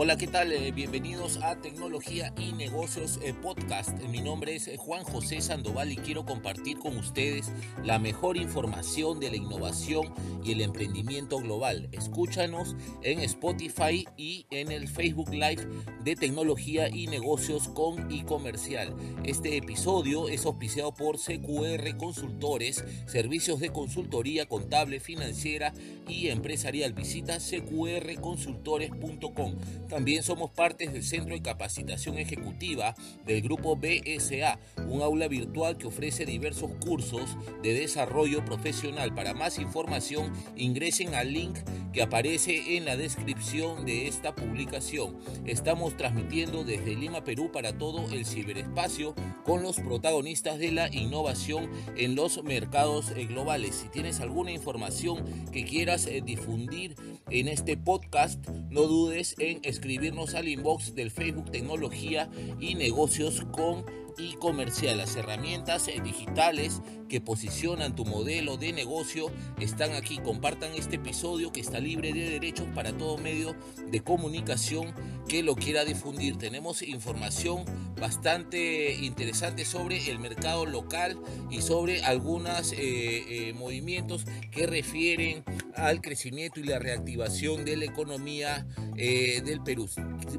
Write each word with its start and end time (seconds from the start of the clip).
Hola, 0.00 0.16
¿qué 0.16 0.28
tal? 0.28 0.52
Eh, 0.52 0.70
bienvenidos 0.70 1.40
a 1.42 1.60
Tecnología 1.60 2.32
y 2.38 2.52
Negocios 2.52 3.18
eh, 3.20 3.34
Podcast. 3.34 4.00
Mi 4.04 4.20
nombre 4.20 4.54
es 4.54 4.68
eh, 4.68 4.76
Juan 4.76 5.02
José 5.02 5.40
Sandoval 5.40 5.90
y 5.90 5.96
quiero 5.96 6.24
compartir 6.24 6.78
con 6.78 6.96
ustedes 6.96 7.50
la 7.82 7.98
mejor 7.98 8.36
información 8.36 9.18
de 9.18 9.30
la 9.30 9.36
innovación 9.38 10.14
y 10.44 10.52
el 10.52 10.60
emprendimiento 10.60 11.38
global. 11.38 11.88
Escúchanos 11.90 12.76
en 13.02 13.18
Spotify 13.18 14.06
y 14.16 14.46
en 14.52 14.70
el 14.70 14.86
Facebook 14.86 15.30
Live 15.30 15.66
de 16.04 16.14
Tecnología 16.14 16.88
y 16.88 17.08
Negocios 17.08 17.66
con 17.66 18.08
y 18.08 18.22
comercial. 18.22 18.94
Este 19.24 19.56
episodio 19.56 20.28
es 20.28 20.46
auspiciado 20.46 20.94
por 20.94 21.18
CQR 21.18 21.96
Consultores, 21.96 22.84
servicios 23.06 23.58
de 23.58 23.70
consultoría 23.70 24.46
contable, 24.46 25.00
financiera 25.00 25.72
y 26.06 26.28
empresarial. 26.28 26.92
Visita 26.92 27.38
cqrconsultores.com. 27.40 29.56
También 29.88 30.22
somos 30.22 30.50
parte 30.50 30.86
del 30.86 31.02
Centro 31.02 31.34
de 31.34 31.42
Capacitación 31.42 32.18
Ejecutiva 32.18 32.94
del 33.26 33.42
Grupo 33.42 33.76
BSA, 33.76 34.58
un 34.86 35.02
aula 35.02 35.28
virtual 35.28 35.78
que 35.78 35.86
ofrece 35.86 36.26
diversos 36.26 36.70
cursos 36.84 37.36
de 37.62 37.72
desarrollo 37.72 38.44
profesional. 38.44 39.14
Para 39.14 39.34
más 39.34 39.58
información, 39.58 40.32
ingresen 40.56 41.14
al 41.14 41.32
link 41.32 41.58
que 41.92 42.02
aparece 42.02 42.76
en 42.76 42.84
la 42.84 42.96
descripción 42.96 43.86
de 43.86 44.08
esta 44.08 44.34
publicación. 44.34 45.16
Estamos 45.46 45.96
transmitiendo 45.96 46.64
desde 46.64 46.94
Lima, 46.94 47.24
Perú, 47.24 47.50
para 47.50 47.76
todo 47.76 48.12
el 48.12 48.26
ciberespacio 48.26 49.14
con 49.44 49.62
los 49.62 49.76
protagonistas 49.76 50.58
de 50.58 50.72
la 50.72 50.94
innovación 50.94 51.70
en 51.96 52.14
los 52.14 52.44
mercados 52.44 53.10
eh, 53.16 53.24
globales. 53.24 53.76
Si 53.76 53.88
tienes 53.88 54.20
alguna 54.20 54.50
información 54.50 55.24
que 55.50 55.64
quieras 55.64 56.06
eh, 56.06 56.22
difundir 56.24 56.94
en 57.30 57.48
este 57.48 57.76
podcast, 57.76 58.46
no 58.70 58.82
dudes 58.82 59.34
en 59.38 59.60
al 60.34 60.48
inbox 60.48 60.94
del 60.94 61.10
Facebook 61.10 61.50
Tecnología 61.50 62.28
y 62.60 62.74
Negocios 62.74 63.46
con 63.52 63.84
y 64.18 64.34
comercial. 64.34 64.98
Las 64.98 65.16
herramientas 65.16 65.88
eh, 65.88 66.00
digitales 66.02 66.82
que 67.08 67.20
posicionan 67.20 67.96
tu 67.96 68.04
modelo 68.04 68.56
de 68.56 68.72
negocio 68.72 69.30
están 69.58 69.92
aquí. 69.92 70.18
Compartan 70.18 70.74
este 70.74 70.96
episodio 70.96 71.50
que 71.50 71.60
está 71.60 71.80
libre 71.80 72.12
de 72.12 72.30
derechos 72.30 72.66
para 72.74 72.96
todo 72.96 73.18
medio 73.18 73.56
de 73.90 74.00
comunicación 74.00 74.94
que 75.26 75.42
lo 75.42 75.56
quiera 75.56 75.84
difundir. 75.84 76.36
Tenemos 76.36 76.82
información 76.82 77.64
bastante 78.00 78.94
interesante 78.94 79.64
sobre 79.64 80.10
el 80.10 80.18
mercado 80.18 80.66
local 80.66 81.18
y 81.50 81.62
sobre 81.62 82.04
algunos 82.04 82.72
eh, 82.72 82.78
eh, 82.78 83.52
movimientos 83.54 84.24
que 84.50 84.66
refieren 84.66 85.42
al 85.74 86.00
crecimiento 86.00 86.60
y 86.60 86.64
la 86.64 86.78
reactivación 86.78 87.64
de 87.64 87.76
la 87.76 87.84
economía 87.84 88.66
del 88.96 89.62
Perú. 89.62 89.88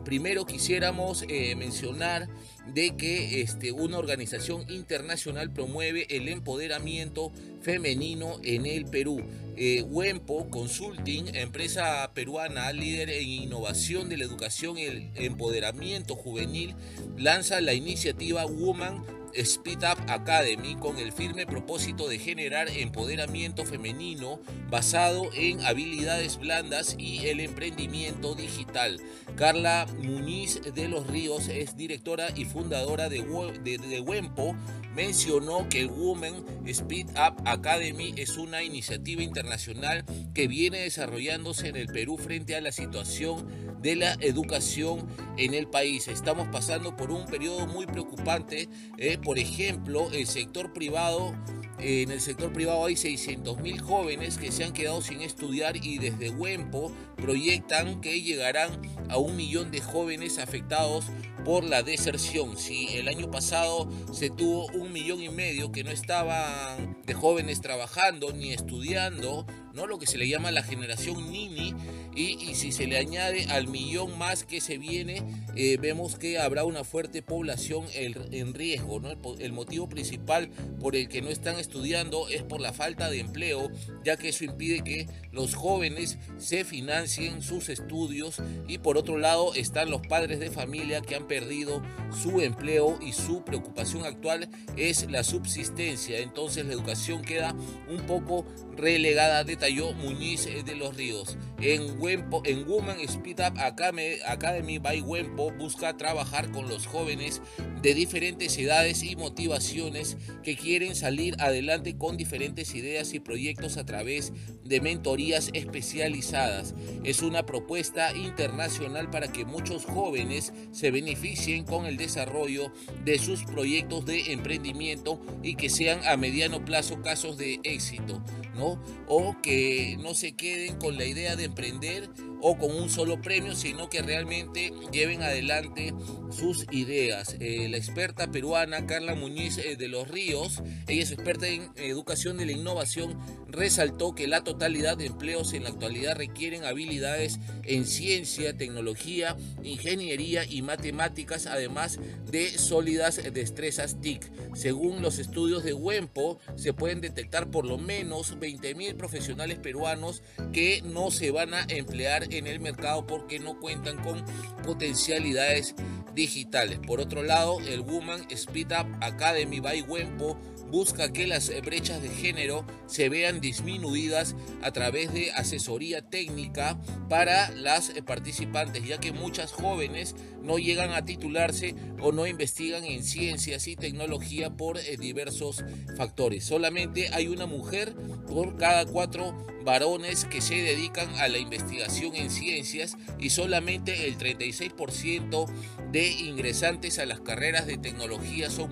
Primero 0.04 0.46
quisiéramos 0.46 1.26
mencionar 1.56 2.28
de 2.74 2.96
que 2.96 3.42
este, 3.42 3.72
una 3.72 3.98
organización 3.98 4.70
internacional 4.70 5.52
promueve 5.52 6.08
el 6.10 6.28
empoderamiento 6.28 7.32
femenino 7.62 8.40
en 8.44 8.66
el 8.66 8.86
Perú. 8.86 9.22
Eh, 9.58 9.84
Wempo 9.84 10.50
Consulting, 10.50 11.36
empresa 11.36 12.10
peruana 12.14 12.72
líder 12.72 13.10
en 13.10 13.28
innovación 13.28 14.08
de 14.08 14.18
la 14.18 14.24
educación 14.24 14.78
y 14.78 14.84
el 14.84 15.12
empoderamiento 15.16 16.16
juvenil, 16.16 16.76
lanza 17.18 17.60
la 17.60 17.74
iniciativa 17.74 18.46
Woman 18.46 19.04
Speed 19.36 19.84
Up 19.84 20.00
Academy 20.10 20.76
con 20.76 20.98
el 20.98 21.12
firme 21.12 21.46
propósito 21.46 22.08
de 22.08 22.20
generar 22.20 22.70
empoderamiento 22.70 23.66
femenino 23.66 24.40
basado 24.70 25.30
en 25.34 25.62
habilidades 25.66 26.38
blandas 26.40 26.96
y 26.98 27.28
el 27.28 27.40
emprendimiento 27.40 28.36
digital. 28.36 29.00
Carla 29.36 29.88
Muñiz 30.02 30.62
de 30.74 30.88
los 30.88 31.08
Ríos 31.08 31.48
es 31.48 31.78
directora 31.78 32.28
y 32.36 32.46
fundadora 32.46 33.10
de, 33.10 33.20
de, 33.20 34.02
Wempo. 34.02 34.56
Mencionó 35.00 35.70
que 35.70 35.80
el 35.80 35.92
Women 35.92 36.44
Speed 36.66 37.12
Up 37.12 37.42
Academy 37.46 38.14
es 38.18 38.36
una 38.36 38.64
iniciativa 38.64 39.24
internacional 39.24 40.04
que 40.34 40.50
viene 40.50 40.80
desarrollándose 40.80 41.70
en 41.70 41.78
el 41.78 41.88
Perú 41.88 42.18
frente 42.18 42.58
a 42.58 42.60
la 42.60 42.74
situación 42.74 43.48
de 43.82 43.96
la 43.96 44.18
educación 44.20 45.08
en 45.38 45.54
el 45.54 45.70
país. 45.70 46.10
Estamos 46.10 46.50
pasando 46.50 46.98
por 46.98 47.12
un 47.12 47.26
periodo 47.28 47.66
muy 47.66 47.86
preocupante. 47.86 48.68
Eh, 48.98 49.18
por 49.18 49.40
ejemplo, 49.40 50.12
el 50.12 50.28
sector 50.28 50.74
privado 50.74 51.34
en 51.80 52.12
el 52.12 52.20
sector 52.20 52.52
privado 52.52 52.86
hay 52.86 52.98
600 52.98 53.60
mil 53.62 53.80
jóvenes 53.80 54.38
que 54.38 54.52
se 54.52 54.66
han 54.66 54.74
quedado 54.74 55.02
sin 55.02 55.22
estudiar 55.22 55.78
y 55.78 55.98
desde 55.98 56.30
Huempo 56.30 56.92
proyectan 57.16 58.02
que 58.02 58.22
llegarán 58.22 58.82
a 59.08 59.18
un 59.18 59.38
millón 59.38 59.72
de 59.72 59.80
jóvenes 59.80 60.40
afectados 60.40 61.06
por 61.44 61.64
la 61.64 61.84
deserción. 61.84 62.58
Si 62.58 62.88
el 62.98 63.08
año 63.08 63.30
pasado 63.32 63.90
se 64.12 64.30
tuvo 64.30 64.68
un 64.68 64.92
millón 64.92 65.22
y 65.22 65.30
medio 65.30 65.72
que 65.72 65.84
no 65.84 65.92
estaban 65.92 67.02
de 67.06 67.14
jóvenes 67.14 67.62
trabajando 67.62 68.32
ni 68.34 68.52
estudiando, 68.52 69.46
¿no? 69.74 69.88
lo 69.88 70.00
que 70.00 70.08
se 70.08 70.18
le 70.18 70.28
llama 70.28 70.52
la 70.52 70.64
generación 70.64 71.32
Nini, 71.32 71.74
y, 72.16 72.56
si 72.56 72.72
se 72.72 72.88
le 72.88 72.98
añade 72.98 73.46
al 73.46 73.68
millón 73.68 74.18
más 74.18 74.44
que 74.44 74.60
se 74.60 74.78
viene, 74.78 75.24
eh, 75.56 75.78
vemos 75.80 76.18
que 76.18 76.40
habrá 76.40 76.66
una 76.66 76.84
fuerte 76.84 77.22
población 77.22 77.86
en 77.94 78.54
riesgo. 78.54 79.00
¿no? 79.00 79.10
El, 79.40 79.54
motivo 79.54 79.88
principal 79.88 80.50
por 80.80 80.96
el 80.96 81.08
que 81.08 81.22
no 81.22 81.30
están 81.30 81.58
estudiando 81.60 82.28
es 82.30 82.44
por 82.44 82.60
la 82.60 82.74
falta 82.74 83.10
de 83.10 83.20
empleo, 83.20 83.70
ya 84.04 84.18
que 84.18 84.30
eso 84.30 84.44
impide 84.44 84.84
que 84.84 85.08
los 85.32 85.56
jóvenes 85.56 86.18
se 86.38 86.66
financien 86.66 87.42
sus 87.42 87.70
estudios 87.70 88.42
y 88.68 88.80
por 88.80 88.98
otro 88.98 89.18
lado 89.18 89.54
están 89.54 89.90
los 89.90 90.02
padres 90.02 90.40
de 90.40 90.50
familia 90.50 91.02
que 91.02 91.16
han 91.16 91.28
perdido 91.28 91.82
su 92.22 92.42
empleo 92.42 92.98
y 93.02 93.14
su 93.14 93.44
preocupación 93.44 94.06
actual 94.06 94.50
es 94.78 95.10
la 95.10 95.24
subsistencia. 95.24 96.20
Entonces 96.20 96.66
la 96.66 96.74
educación 96.74 97.22
queda 97.22 97.56
un 97.88 98.06
poco 98.06 98.46
relegada, 98.76 99.44
detalló 99.60 99.94
Muñiz 99.94 100.46
eh, 100.46 100.64
de 100.64 100.76
los 100.76 100.96
Ríos. 100.96 101.38
En, 101.62 102.00
Wempo, 102.00 102.42
en 102.46 102.66
Woman 102.66 102.98
Speed 103.02 103.42
Up 103.42 103.60
Academy 103.60 104.78
by 104.78 105.02
Wempo 105.02 105.52
busca 105.52 105.98
trabajar 105.98 106.50
con 106.52 106.70
los 106.70 106.88
jóvenes 106.88 107.42
de 107.82 107.94
diferentes 107.94 108.58
edades 108.58 109.04
y 109.04 109.18
motivaciones 109.18 110.16
que 110.44 110.56
quieren 110.56 110.96
salir 110.96 111.36
adelante 111.40 111.98
con 111.98 112.16
diferentes 112.16 112.74
ideas 112.74 113.14
y 113.14 113.20
proyectos 113.20 113.76
a 113.76 113.86
través 113.86 114.32
de 114.64 114.80
mentorías 114.80 115.50
especializadas. 115.54 116.74
Es 117.04 117.22
una 117.22 117.46
propuesta 117.46 118.16
internacional 118.16 119.10
para 119.10 119.30
que 119.30 119.44
muchos 119.44 119.84
jóvenes 119.84 120.54
se 120.72 120.92
beneficien 120.92 121.66
con 121.66 121.86
el 121.86 121.98
desarrollo 121.98 122.72
de 123.04 123.20
sus 123.20 123.44
proyectos 123.44 124.06
de 124.06 124.32
emprendimiento 124.32 125.20
y 125.44 125.56
que 125.56 125.70
sean 125.70 126.00
a 126.08 126.16
mediano 126.16 126.64
plazo 126.64 127.02
casos 127.02 127.38
de 127.38 127.60
éxito, 127.64 128.24
O 128.62 129.36
que 129.42 129.98
no 130.02 130.14
se 130.14 130.34
queden 130.34 130.78
con 130.78 130.98
la 130.98 131.06
idea 131.06 131.36
de 131.36 131.46
emprender 131.46 132.10
o 132.42 132.58
con 132.58 132.72
un 132.76 132.90
solo 132.90 133.22
premio, 133.22 133.56
sino 133.56 133.90
que 133.90 134.02
realmente 134.02 134.72
lleven 134.92 135.22
adelante 135.22 135.94
sus 136.32 136.66
ideas. 136.72 137.36
Eh, 137.40 137.68
la 137.70 137.78
experta 137.78 138.32
peruana 138.32 138.86
Carla 138.86 139.16
Muñiz 139.16 139.58
eh, 139.58 139.76
de 139.76 139.88
los 139.88 140.08
Ríos, 140.08 140.62
ella 140.88 141.04
es 141.04 141.12
experta 141.12 141.48
en 141.48 141.72
educación 141.76 142.38
de 142.38 142.46
la 142.46 142.52
innovación, 142.52 143.18
resaltó 143.48 144.14
que 144.16 144.28
la 144.28 144.44
totalidad 144.44 144.98
de 144.98 145.08
empleos 145.08 145.54
en 145.54 145.64
la 145.64 145.70
actualidad 145.70 146.16
requieren 146.16 146.66
habilidades 146.66 147.40
en 147.64 147.86
ciencia, 147.86 148.56
tecnología, 148.56 149.36
ingeniería 149.64 150.46
y 150.46 150.62
matemáticas, 150.62 151.48
además 151.48 152.00
de 152.26 152.58
sólidas 152.58 153.22
destrezas 153.34 154.00
TIC. 154.02 154.30
Según 154.54 155.02
los 155.02 155.20
estudios 155.20 155.64
de 155.64 155.74
Wempo, 155.74 156.40
se 156.56 156.74
pueden 156.74 157.02
detectar 157.02 157.50
por 157.50 157.66
lo 157.66 157.78
menos 157.78 158.38
20.000 158.38 158.96
profesionales 158.96 159.60
peruanos 159.60 160.22
que 160.54 160.82
no 160.84 161.12
se 161.12 161.32
van 161.32 161.54
a 161.54 161.66
emplear 161.70 162.29
en 162.30 162.48
el 162.48 162.60
mercado 162.60 163.06
porque 163.06 163.40
no 163.40 163.60
cuentan 163.60 163.98
con 164.04 164.24
potencialidades 164.64 165.76
digitales. 166.14 166.80
Por 166.80 167.00
otro 167.00 167.24
lado, 167.24 167.60
el 167.62 167.82
Woman 167.82 168.26
Speed 168.30 168.72
Up 168.72 168.88
Academy 169.02 169.60
by 169.60 169.82
Wempo 169.84 170.38
busca 170.70 171.12
que 171.12 171.28
las 171.28 171.52
brechas 171.64 172.02
de 172.02 172.10
género 172.10 172.66
se 172.86 173.10
vean 173.10 173.42
disminuidas 173.42 174.36
a 174.62 174.72
través 174.72 175.14
de 175.14 175.32
asesoría 175.32 176.02
técnica 176.02 176.80
para 177.10 177.50
las 177.52 177.92
participantes, 178.06 178.86
ya 178.86 179.00
que 179.00 179.12
muchas 179.12 179.52
jóvenes 179.52 180.16
no 180.44 180.58
llegan 180.58 180.92
a 180.92 181.06
titularse 181.06 181.76
o 182.02 182.12
no 182.12 182.28
investigan 182.28 182.84
en 182.86 183.04
ciencias 183.04 183.68
y 183.68 183.76
tecnología 183.76 184.50
por 184.50 184.78
eh, 184.78 184.98
diversos 184.98 185.64
factores. 185.98 186.44
Solamente 186.46 187.10
hay 187.14 187.28
una 187.28 187.46
mujer 187.46 187.96
por 188.28 188.58
cada 188.58 188.86
cuatro 188.86 189.36
varones 189.64 190.26
que 190.26 190.42
se 190.42 190.56
dedican 190.56 191.10
a 191.16 191.28
la 191.28 191.38
investigación 191.38 192.16
en 192.16 192.30
ciencias 192.30 192.98
y 193.20 193.30
solamente 193.30 194.08
el 194.08 194.18
36% 194.18 195.48
de 195.92 196.08
ingresantes 196.08 197.00
a 197.00 197.06
las 197.06 197.20
carreras 197.20 197.68
de 197.68 197.78
tecnología 197.78 198.50
son, 198.50 198.70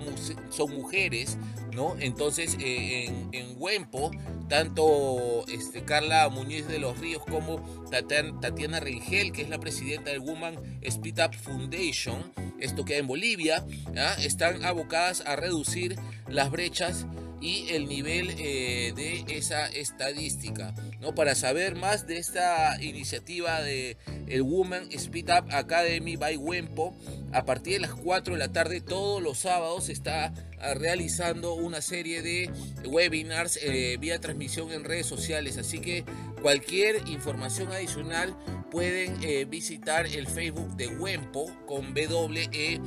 mujeres 0.70 1.38
¿no? 1.74 1.94
Entonces, 2.00 2.56
eh, 2.60 3.06
en, 3.06 3.30
en 3.32 3.58
tanto 4.48 5.44
este, 5.48 5.84
Carla 5.84 6.28
Muñiz 6.28 6.66
de 6.66 6.78
los 6.78 6.98
Ríos 6.98 7.22
como 7.24 7.62
Tatiana 7.90 8.80
Rengel, 8.80 9.32
que 9.32 9.42
es 9.42 9.48
la 9.48 9.58
presidenta 9.58 10.10
del 10.10 10.20
Woman 10.20 10.56
Speed 10.82 11.18
Up 11.24 11.34
Foundation, 11.58 12.32
esto 12.60 12.84
queda 12.84 12.98
en 12.98 13.08
Bolivia, 13.08 13.66
están 14.22 14.64
abocadas 14.64 15.24
a 15.26 15.34
reducir 15.34 15.96
las 16.28 16.52
brechas 16.52 17.04
y 17.40 17.66
el 17.70 17.88
nivel 17.88 18.30
eh, 18.38 18.92
de 18.94 19.24
esa 19.36 19.66
estadística. 19.66 20.72
¿No? 21.00 21.14
Para 21.14 21.34
saber 21.34 21.74
más 21.76 22.06
de 22.06 22.18
esta 22.18 22.76
iniciativa 22.82 23.60
de 23.62 23.96
el 24.26 24.42
Women 24.42 24.88
Speed 24.92 25.30
Up 25.30 25.46
Academy 25.50 26.16
by 26.16 26.36
Wempo, 26.36 26.94
a 27.32 27.44
partir 27.44 27.74
de 27.74 27.80
las 27.80 27.94
4 27.94 28.34
de 28.34 28.38
la 28.38 28.48
tarde 28.52 28.80
todos 28.80 29.22
los 29.22 29.38
sábados 29.38 29.88
está 29.88 30.32
ah, 30.60 30.74
realizando 30.74 31.54
una 31.54 31.80
serie 31.80 32.22
de 32.22 32.50
webinars 32.86 33.58
eh, 33.62 33.96
vía 34.00 34.20
transmisión 34.20 34.72
en 34.72 34.84
redes 34.84 35.06
sociales. 35.06 35.56
Así 35.58 35.78
que 35.80 36.04
cualquier 36.42 37.08
información 37.08 37.70
adicional 37.72 38.36
pueden 38.70 39.16
eh, 39.22 39.44
visitar 39.44 40.06
el 40.06 40.26
Facebook 40.26 40.76
de 40.76 40.88
Wempo 40.88 41.46
con 41.66 41.94
W-E-M-P-O, 41.94 42.80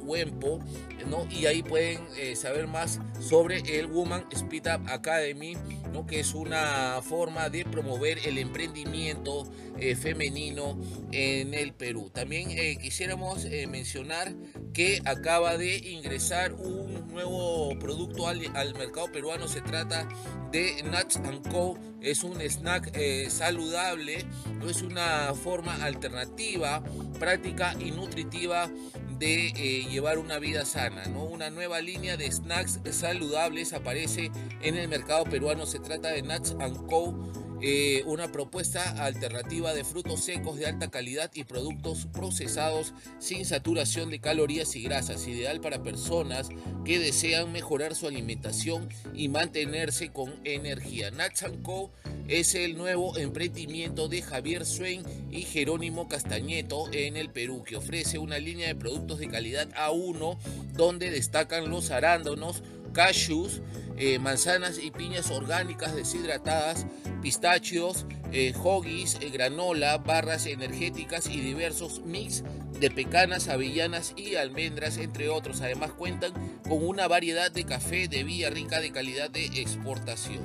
Wempo, 0.00 0.60
¿no? 1.08 1.28
y 1.30 1.46
ahí 1.46 1.62
pueden 1.62 2.00
saber 2.34 2.66
más 2.66 2.98
sobre 3.20 3.58
el 3.78 3.86
Woman 3.86 4.26
Speed 4.32 4.66
Up 4.74 4.88
Academy, 4.88 5.56
¿no? 5.92 6.04
que 6.04 6.18
es 6.20 6.34
una 6.34 6.85
forma 7.02 7.48
de 7.48 7.64
promover 7.64 8.18
el 8.26 8.38
emprendimiento 8.38 9.44
eh, 9.78 9.94
femenino 9.96 10.78
en 11.12 11.54
el 11.54 11.72
Perú. 11.72 12.10
También 12.10 12.50
eh, 12.50 12.76
quisiéramos 12.80 13.44
eh, 13.44 13.66
mencionar 13.66 14.34
que 14.72 15.00
acaba 15.04 15.56
de 15.56 15.76
ingresar 15.76 16.52
un 16.52 17.06
nuevo 17.08 17.78
producto 17.78 18.28
al, 18.28 18.40
al 18.56 18.74
mercado 18.74 19.10
peruano. 19.12 19.48
Se 19.48 19.60
trata 19.60 20.08
de 20.52 20.82
Nuts 20.84 21.20
Co. 21.50 21.78
Es 22.00 22.22
un 22.22 22.40
snack 22.40 22.96
saludable, 23.28 24.24
no 24.60 24.70
es 24.70 24.82
una 24.82 25.34
forma 25.34 25.74
alternativa, 25.84 26.84
práctica 27.18 27.74
y 27.80 27.90
nutritiva 27.90 28.70
de 29.18 29.48
eh, 29.48 29.86
llevar 29.90 30.18
una 30.18 30.38
vida 30.38 30.64
sana. 30.64 31.06
¿no? 31.06 31.24
Una 31.24 31.50
nueva 31.50 31.80
línea 31.80 32.16
de 32.16 32.30
snacks 32.30 32.80
saludables 32.90 33.72
aparece 33.72 34.30
en 34.62 34.76
el 34.76 34.88
mercado 34.88 35.24
peruano. 35.24 35.66
Se 35.66 35.78
trata 35.78 36.08
de 36.08 36.22
Nuts 36.22 36.56
Co. 36.86 37.14
Eh, 37.62 38.02
una 38.04 38.30
propuesta 38.30 39.02
alternativa 39.02 39.72
de 39.72 39.82
frutos 39.82 40.20
secos 40.20 40.58
de 40.58 40.66
alta 40.66 40.90
calidad 40.90 41.30
y 41.34 41.44
productos 41.44 42.06
procesados 42.12 42.92
sin 43.18 43.46
saturación 43.46 44.10
de 44.10 44.20
calorías 44.20 44.76
y 44.76 44.82
grasas, 44.82 45.26
ideal 45.26 45.60
para 45.60 45.82
personas 45.82 46.50
que 46.84 46.98
desean 46.98 47.52
mejorar 47.52 47.94
su 47.94 48.06
alimentación 48.06 48.90
y 49.14 49.28
mantenerse 49.28 50.10
con 50.10 50.34
energía. 50.44 51.10
Nuts 51.10 51.44
Co 51.62 51.90
es 52.28 52.54
el 52.54 52.76
nuevo 52.76 53.16
emprendimiento 53.16 54.08
de 54.08 54.20
Javier 54.20 54.66
Swain 54.66 55.02
y 55.30 55.42
Jerónimo 55.42 56.08
Castañeto 56.08 56.92
en 56.92 57.16
el 57.16 57.30
Perú, 57.30 57.64
que 57.64 57.76
ofrece 57.76 58.18
una 58.18 58.38
línea 58.38 58.68
de 58.68 58.74
productos 58.74 59.18
de 59.18 59.28
calidad 59.28 59.68
A1 59.70 60.36
donde 60.74 61.10
destacan 61.10 61.70
los 61.70 61.90
arándanos, 61.90 62.62
cashews, 62.96 63.60
eh, 63.98 64.18
manzanas 64.18 64.78
y 64.82 64.90
piñas 64.90 65.30
orgánicas 65.30 65.94
deshidratadas, 65.94 66.86
pistachios, 67.20 68.06
eh, 68.32 68.54
hoggies, 68.64 69.18
eh, 69.20 69.28
granola, 69.28 69.98
barras 69.98 70.46
energéticas 70.46 71.28
y 71.28 71.40
diversos 71.40 72.00
mix 72.06 72.42
de 72.80 72.90
pecanas, 72.90 73.48
avellanas 73.48 74.14
y 74.16 74.36
almendras, 74.36 74.96
entre 74.96 75.28
otros. 75.28 75.60
Además 75.60 75.92
cuentan 75.92 76.32
con 76.66 76.86
una 76.86 77.06
variedad 77.06 77.52
de 77.52 77.64
café 77.64 78.08
de 78.08 78.24
vía 78.24 78.48
rica 78.48 78.80
de 78.80 78.90
calidad 78.92 79.28
de 79.28 79.44
exportación. 79.44 80.42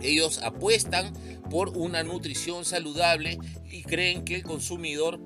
Ellos 0.00 0.40
apuestan 0.42 1.12
por 1.50 1.76
una 1.76 2.02
nutrición 2.04 2.64
saludable 2.64 3.38
y 3.70 3.82
creen 3.82 4.24
que 4.24 4.36
el 4.36 4.44
consumidor 4.44 5.20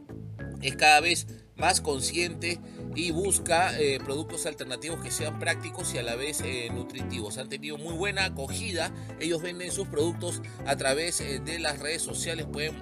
es 0.62 0.74
cada 0.74 0.98
vez 0.98 1.28
más 1.54 1.80
consciente 1.80 2.58
y 2.94 3.12
busca 3.12 3.78
eh, 3.78 4.00
productos 4.04 4.46
alternativos 4.46 5.00
que 5.00 5.10
sean 5.10 5.38
prácticos 5.38 5.94
y 5.94 5.98
a 5.98 6.02
la 6.02 6.16
vez 6.16 6.40
eh, 6.40 6.68
nutritivos. 6.72 7.38
Han 7.38 7.48
tenido 7.48 7.78
muy 7.78 7.94
buena 7.94 8.24
acogida. 8.24 8.92
Ellos 9.20 9.42
venden 9.42 9.70
sus 9.70 9.88
productos 9.88 10.42
a 10.66 10.76
través 10.76 11.20
eh, 11.20 11.40
de 11.44 11.58
las 11.58 11.78
redes 11.78 12.02
sociales. 12.02 12.46
Pueden 12.50 12.74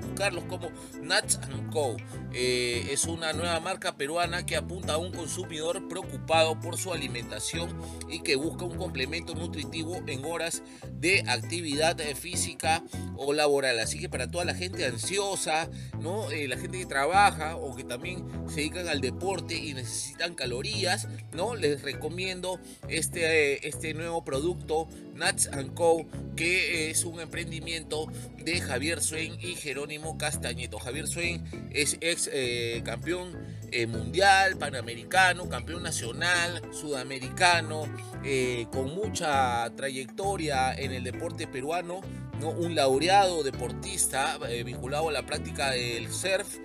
buscarlos 0.00 0.44
como 0.44 0.70
Nuts 1.02 1.40
Co. 1.72 1.96
es 2.32 3.04
una 3.04 3.32
nueva 3.32 3.58
marca 3.60 3.96
peruana 3.96 4.46
que 4.46 4.56
apunta 4.56 4.94
a 4.94 4.98
un 4.98 5.12
consumidor 5.12 5.88
preocupado 5.88 6.60
por 6.60 6.76
su 6.76 6.92
alimentación 6.92 7.76
y 8.08 8.20
que 8.20 8.36
busca 8.36 8.64
un 8.64 8.76
complemento 8.76 9.34
nutritivo 9.34 10.00
en 10.06 10.24
horas 10.24 10.62
de 10.92 11.24
actividad 11.26 11.98
física 12.14 12.84
o 13.16 13.32
laboral. 13.32 13.80
Así 13.80 13.98
que 13.98 14.08
para 14.08 14.30
toda 14.30 14.44
la 14.44 14.54
gente 14.54 14.84
ansiosa, 14.84 15.68
¿no? 15.98 16.28
la 16.30 16.56
gente 16.56 16.78
que 16.78 16.86
trabaja 16.86 17.56
o 17.56 17.74
que 17.74 17.82
también 17.82 18.24
se 18.48 18.56
dedican 18.56 18.86
al 18.88 19.00
deporte 19.00 19.53
y 19.56 19.74
necesitan 19.74 20.34
calorías, 20.34 21.08
¿no? 21.32 21.54
Les 21.54 21.82
recomiendo 21.82 22.60
este, 22.88 23.66
este 23.66 23.94
nuevo 23.94 24.24
producto, 24.24 24.88
Nuts 25.14 25.50
Co., 25.74 26.06
que 26.36 26.90
es 26.90 27.04
un 27.04 27.20
emprendimiento 27.20 28.06
de 28.38 28.60
Javier 28.60 29.02
Swain 29.02 29.38
y 29.40 29.54
Jerónimo 29.54 30.18
Castañeto. 30.18 30.78
Javier 30.78 31.06
Swain 31.06 31.44
es 31.70 31.96
ex 32.00 32.28
eh, 32.32 32.82
campeón 32.84 33.38
eh, 33.70 33.86
mundial, 33.86 34.56
panamericano, 34.56 35.48
campeón 35.48 35.82
nacional, 35.82 36.62
sudamericano, 36.72 37.84
eh, 38.24 38.66
con 38.72 38.94
mucha 38.94 39.70
trayectoria 39.76 40.74
en 40.74 40.92
el 40.92 41.04
deporte 41.04 41.46
peruano, 41.46 42.00
¿no? 42.40 42.50
un 42.50 42.74
laureado 42.74 43.42
deportista 43.42 44.38
vinculado 44.64 45.08
a 45.08 45.12
la 45.12 45.24
práctica 45.24 45.70
del 45.70 46.12
surf 46.12 46.58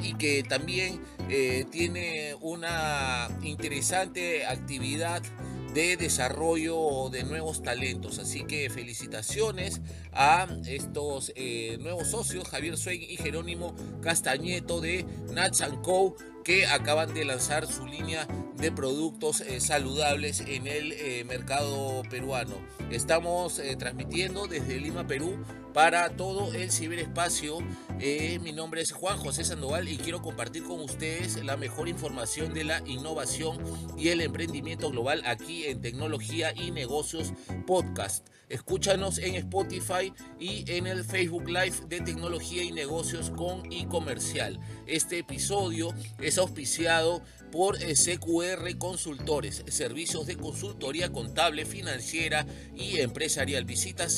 y 0.00 0.14
que 0.14 0.42
también 0.42 1.00
tiene 1.70 2.34
una 2.40 3.28
interesante 3.42 4.46
actividad 4.46 5.22
de 5.74 5.96
desarrollo 5.96 7.08
de 7.10 7.24
nuevos 7.24 7.62
talentos. 7.62 8.18
Así 8.18 8.44
que 8.44 8.70
felicitaciones 8.70 9.80
a 10.12 10.48
estos 10.66 11.32
eh, 11.36 11.78
nuevos 11.80 12.08
socios, 12.08 12.48
Javier 12.48 12.76
Swain 12.76 13.02
y 13.02 13.16
Jerónimo 13.16 13.74
Castañeto 14.02 14.80
de 14.80 15.04
Nuts 15.32 15.62
Co 15.82 16.16
que 16.44 16.66
acaban 16.66 17.12
de 17.12 17.24
lanzar 17.24 17.66
su 17.66 17.86
línea 17.86 18.26
de 18.56 18.72
productos 18.72 19.42
eh, 19.42 19.60
saludables 19.60 20.40
en 20.40 20.66
el 20.66 20.92
eh, 20.92 21.24
mercado 21.24 22.02
peruano. 22.10 22.56
Estamos 22.90 23.60
transmitiendo 23.78 24.46
desde 24.46 24.80
Lima, 24.80 25.06
Perú, 25.06 25.38
para 25.72 26.10
todo 26.16 26.52
el 26.54 26.70
ciberespacio. 26.70 27.58
mi 28.42 28.52
nombre 28.52 28.80
es 28.80 28.92
Juan 28.92 29.18
José 29.18 29.44
Sandoval 29.44 29.88
y 29.88 29.98
quiero 29.98 30.22
compartir 30.22 30.64
con 30.64 30.80
ustedes 30.80 31.42
la 31.44 31.56
mejor 31.56 31.88
información 31.88 32.54
de 32.54 32.64
la 32.64 32.82
innovación 32.86 33.58
y 33.96 34.08
el 34.08 34.20
emprendimiento 34.20 34.90
global 34.90 35.22
aquí 35.26 35.66
en 35.66 35.80
Tecnología 35.80 36.52
y 36.54 36.70
Negocios 36.70 37.32
Podcast. 37.66 38.26
Escúchanos 38.48 39.18
en 39.18 39.36
Spotify 39.36 40.12
y 40.40 40.64
en 40.72 40.88
el 40.88 41.04
Facebook 41.04 41.48
Live 41.48 41.86
de 41.88 42.00
Tecnología 42.00 42.64
y 42.64 42.72
Negocios 42.72 43.30
con 43.30 43.72
e-comercial. 43.72 44.58
Este 44.86 45.18
episodio 45.18 45.94
es 46.20 46.36
auspiciado 46.36 47.22
por 47.52 47.78
CQR 47.78 48.76
Consultores, 48.78 49.64
servicios 49.68 50.26
de 50.26 50.36
consultoría 50.36 51.12
contable, 51.12 51.64
financiera 51.64 52.46
y 52.74 52.98
empresarial. 52.98 53.64
Visita 53.64 54.08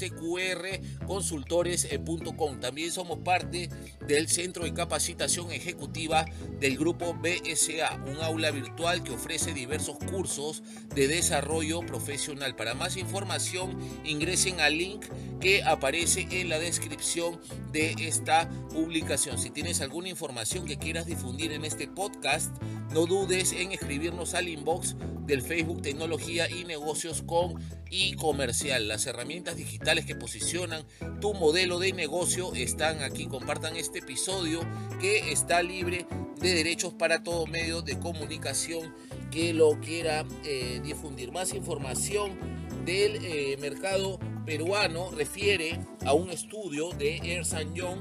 cqrconsultores.com. 1.43 2.61
También 2.61 2.93
somos 2.93 3.19
parte 3.19 3.69
del 4.07 4.29
Centro 4.29 4.65
de 4.65 4.75
Capacitación 4.75 5.53
Ejecutiva 5.53 6.25
del 6.61 6.77
Grupo 6.77 7.15
BSA, 7.15 8.03
un 8.07 8.23
aula 8.23 8.51
virtual 8.51 9.03
que 9.03 9.13
ofrece 9.13 9.53
diversos 9.53 9.97
cursos 10.11 10.63
de 10.95 11.09
desarrollo 11.09 11.81
profesional. 11.81 12.57
Para 12.57 12.75
más 12.75 12.97
información, 12.97 13.79
ingresen 14.05 14.61
al 14.61 14.79
link 14.79 15.05
que 15.41 15.63
aparece 15.65 16.27
en 16.31 16.49
la 16.49 16.59
descripción 16.59 17.41
de 17.73 17.95
esta 17.99 18.49
publicación. 18.71 19.39
Si 19.39 19.51
tienes 19.51 19.81
alguna 19.81 20.09
información 20.09 20.65
que 20.65 20.79
quieras 20.79 21.07
difundir 21.07 21.53
en 21.53 21.65
este 21.65 21.89
podcast, 21.89 22.55
no 22.93 23.07
dudes 23.07 23.53
en 23.53 23.73
escribirnos 23.73 24.35
al 24.35 24.49
inbox 24.49 24.97
del 25.27 25.41
Facebook 25.41 25.83
Tecnología 25.83 26.51
y 26.51 26.65
Negocios 26.65 27.23
con 27.23 27.55
y 27.91 28.15
Comercial. 28.15 28.87
Las 28.87 29.07
herramientas 29.07 29.57
digitales 29.57 30.05
que 30.05 30.15
posicionan 30.15 30.85
tu 31.21 31.33
modelo 31.33 31.79
de 31.79 31.93
negocio 31.93 32.53
están 32.55 33.03
aquí. 33.03 33.27
Compartan 33.27 33.77
este 33.77 34.01
episodio 34.01 34.61
que 35.01 35.33
está 35.33 35.63
libre 35.63 36.07
de 36.41 36.55
derechos 36.55 36.93
para 36.93 37.23
todo 37.23 37.47
medio 37.47 37.81
de 37.83 37.99
comunicación 37.99 38.95
que 39.31 39.55
lo 39.55 39.81
quiera 39.81 40.27
eh, 40.45 40.81
difundir. 40.85 41.33
Más 41.33 41.55
información 41.55 42.39
del 42.85 43.25
eh, 43.25 43.57
mercado 43.59 44.19
peruano 44.45 45.11
refiere 45.13 45.81
a 46.05 46.13
un 46.13 46.31
estudio 46.31 46.91
de 46.91 47.19
Ernst 47.25 47.57
Young 47.75 48.01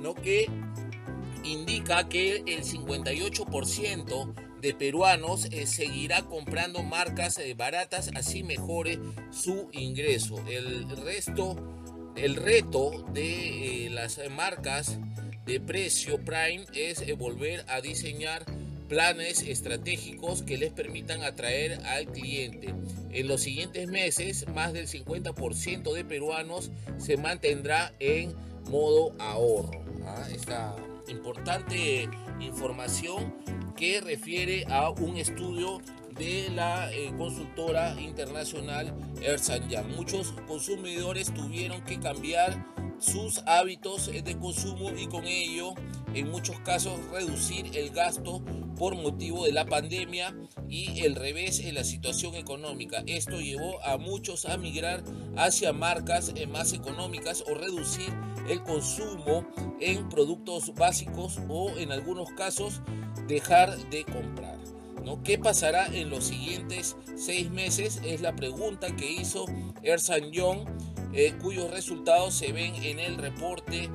¿no? 0.00 0.14
que 0.14 0.48
indica 1.44 2.08
que 2.08 2.36
el 2.46 2.64
58% 2.64 4.34
de 4.60 4.74
peruanos 4.74 5.46
eh, 5.50 5.66
seguirá 5.66 6.22
comprando 6.22 6.82
marcas 6.82 7.38
eh, 7.38 7.54
baratas, 7.54 8.10
así 8.14 8.42
mejore 8.42 8.98
su 9.30 9.68
ingreso. 9.72 10.42
El 10.48 10.88
resto, 11.04 11.56
el 12.16 12.36
reto 12.36 13.04
de 13.12 13.86
eh, 13.86 13.90
las 13.90 14.20
marcas 14.30 14.98
de 15.46 15.60
precio 15.60 16.18
Prime 16.24 16.64
es 16.74 17.04
volver 17.16 17.64
a 17.68 17.80
diseñar 17.80 18.44
planes 18.88 19.42
estratégicos 19.42 20.42
que 20.42 20.58
les 20.58 20.72
permitan 20.72 21.22
atraer 21.22 21.80
al 21.84 22.06
cliente. 22.06 22.74
En 23.10 23.28
los 23.28 23.42
siguientes 23.42 23.86
meses, 23.86 24.46
más 24.48 24.72
del 24.72 24.88
50% 24.88 25.92
de 25.92 26.04
peruanos 26.04 26.70
se 26.98 27.16
mantendrá 27.16 27.92
en 28.00 28.34
modo 28.70 29.14
ahorro. 29.18 29.82
¿ah? 30.06 30.26
Importante 31.08 32.08
información 32.40 33.34
que 33.76 34.00
refiere 34.00 34.64
a 34.68 34.90
un 34.90 35.16
estudio 35.16 35.80
de 36.18 36.50
la 36.50 36.92
eh, 36.92 37.12
consultora 37.16 37.98
internacional 38.00 38.92
Ernst 39.22 39.68
Young. 39.68 39.86
Muchos 39.96 40.32
consumidores 40.46 41.32
tuvieron 41.32 41.82
que 41.82 42.00
cambiar 42.00 42.64
sus 42.98 43.38
hábitos 43.46 44.10
de 44.12 44.38
consumo 44.38 44.90
y 44.90 45.06
con 45.06 45.24
ello 45.24 45.74
en 46.14 46.30
muchos 46.30 46.58
casos 46.60 46.98
reducir 47.12 47.76
el 47.76 47.90
gasto 47.90 48.42
por 48.76 48.96
motivo 48.96 49.44
de 49.44 49.52
la 49.52 49.66
pandemia 49.66 50.34
y 50.68 51.00
el 51.00 51.14
revés 51.14 51.60
en 51.60 51.74
la 51.74 51.84
situación 51.84 52.34
económica. 52.34 53.02
Esto 53.06 53.40
llevó 53.40 53.82
a 53.84 53.98
muchos 53.98 54.46
a 54.46 54.56
migrar 54.56 55.02
hacia 55.36 55.72
marcas 55.72 56.32
eh, 56.34 56.46
más 56.46 56.72
económicas 56.72 57.44
o 57.50 57.54
reducir 57.54 58.12
el 58.48 58.62
consumo 58.62 59.46
en 59.80 60.08
productos 60.08 60.74
básicos 60.74 61.38
o 61.48 61.70
en 61.76 61.92
algunos 61.92 62.30
casos 62.32 62.80
dejar 63.26 63.76
de 63.90 64.04
comprar. 64.04 64.58
¿Qué 65.24 65.38
pasará 65.38 65.86
en 65.86 66.10
los 66.10 66.24
siguientes 66.24 66.96
seis 67.16 67.50
meses? 67.50 68.00
Es 68.04 68.20
la 68.20 68.36
pregunta 68.36 68.94
que 68.94 69.10
hizo 69.10 69.46
Ersan 69.82 70.30
Young, 70.32 70.66
eh, 71.12 71.34
cuyos 71.40 71.70
resultados 71.70 72.34
se 72.34 72.52
ven 72.52 72.74
en 72.76 72.98
el 72.98 73.16
reporte 73.16 73.90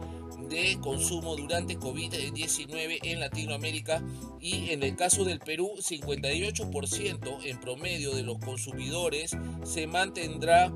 de 0.49 0.77
consumo 0.81 1.35
durante 1.35 1.79
COVID-19 1.79 2.99
en 3.03 3.19
Latinoamérica 3.19 4.03
y 4.39 4.71
en 4.71 4.83
el 4.83 4.95
caso 4.95 5.23
del 5.23 5.39
Perú 5.39 5.71
58% 5.77 7.39
en 7.43 7.59
promedio 7.59 8.13
de 8.13 8.23
los 8.23 8.39
consumidores 8.39 9.35
se 9.63 9.87
mantendrá 9.87 10.71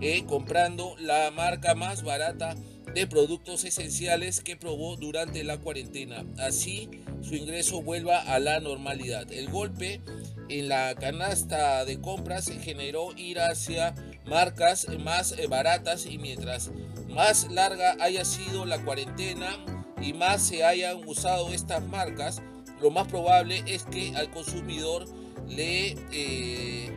eh, 0.00 0.24
comprando 0.26 0.94
la 0.98 1.30
marca 1.30 1.74
más 1.74 2.04
barata 2.04 2.54
de 2.94 3.06
productos 3.06 3.64
esenciales 3.64 4.40
que 4.40 4.56
probó 4.56 4.96
durante 4.96 5.44
la 5.44 5.58
cuarentena. 5.58 6.24
Así 6.38 6.88
su 7.20 7.34
ingreso 7.34 7.82
vuelva 7.82 8.20
a 8.20 8.38
la 8.38 8.60
normalidad. 8.60 9.30
El 9.32 9.50
golpe 9.50 10.00
en 10.48 10.68
la 10.68 10.94
canasta 10.94 11.84
de 11.84 12.00
compras 12.00 12.50
generó 12.62 13.10
ir 13.16 13.40
hacia 13.40 13.94
marcas 14.28 14.86
más 15.00 15.32
eh, 15.32 15.46
baratas 15.46 16.06
y 16.06 16.18
mientras 16.18 16.70
más 17.08 17.50
larga 17.50 17.96
haya 18.00 18.24
sido 18.24 18.66
la 18.66 18.78
cuarentena 18.84 19.56
y 20.00 20.12
más 20.12 20.42
se 20.42 20.64
hayan 20.64 20.98
usado 21.08 21.52
estas 21.52 21.82
marcas, 21.86 22.42
lo 22.80 22.90
más 22.90 23.08
probable 23.08 23.64
es 23.66 23.84
que 23.84 24.14
al 24.16 24.30
consumidor 24.30 25.06
le, 25.48 25.96
eh, 26.12 26.92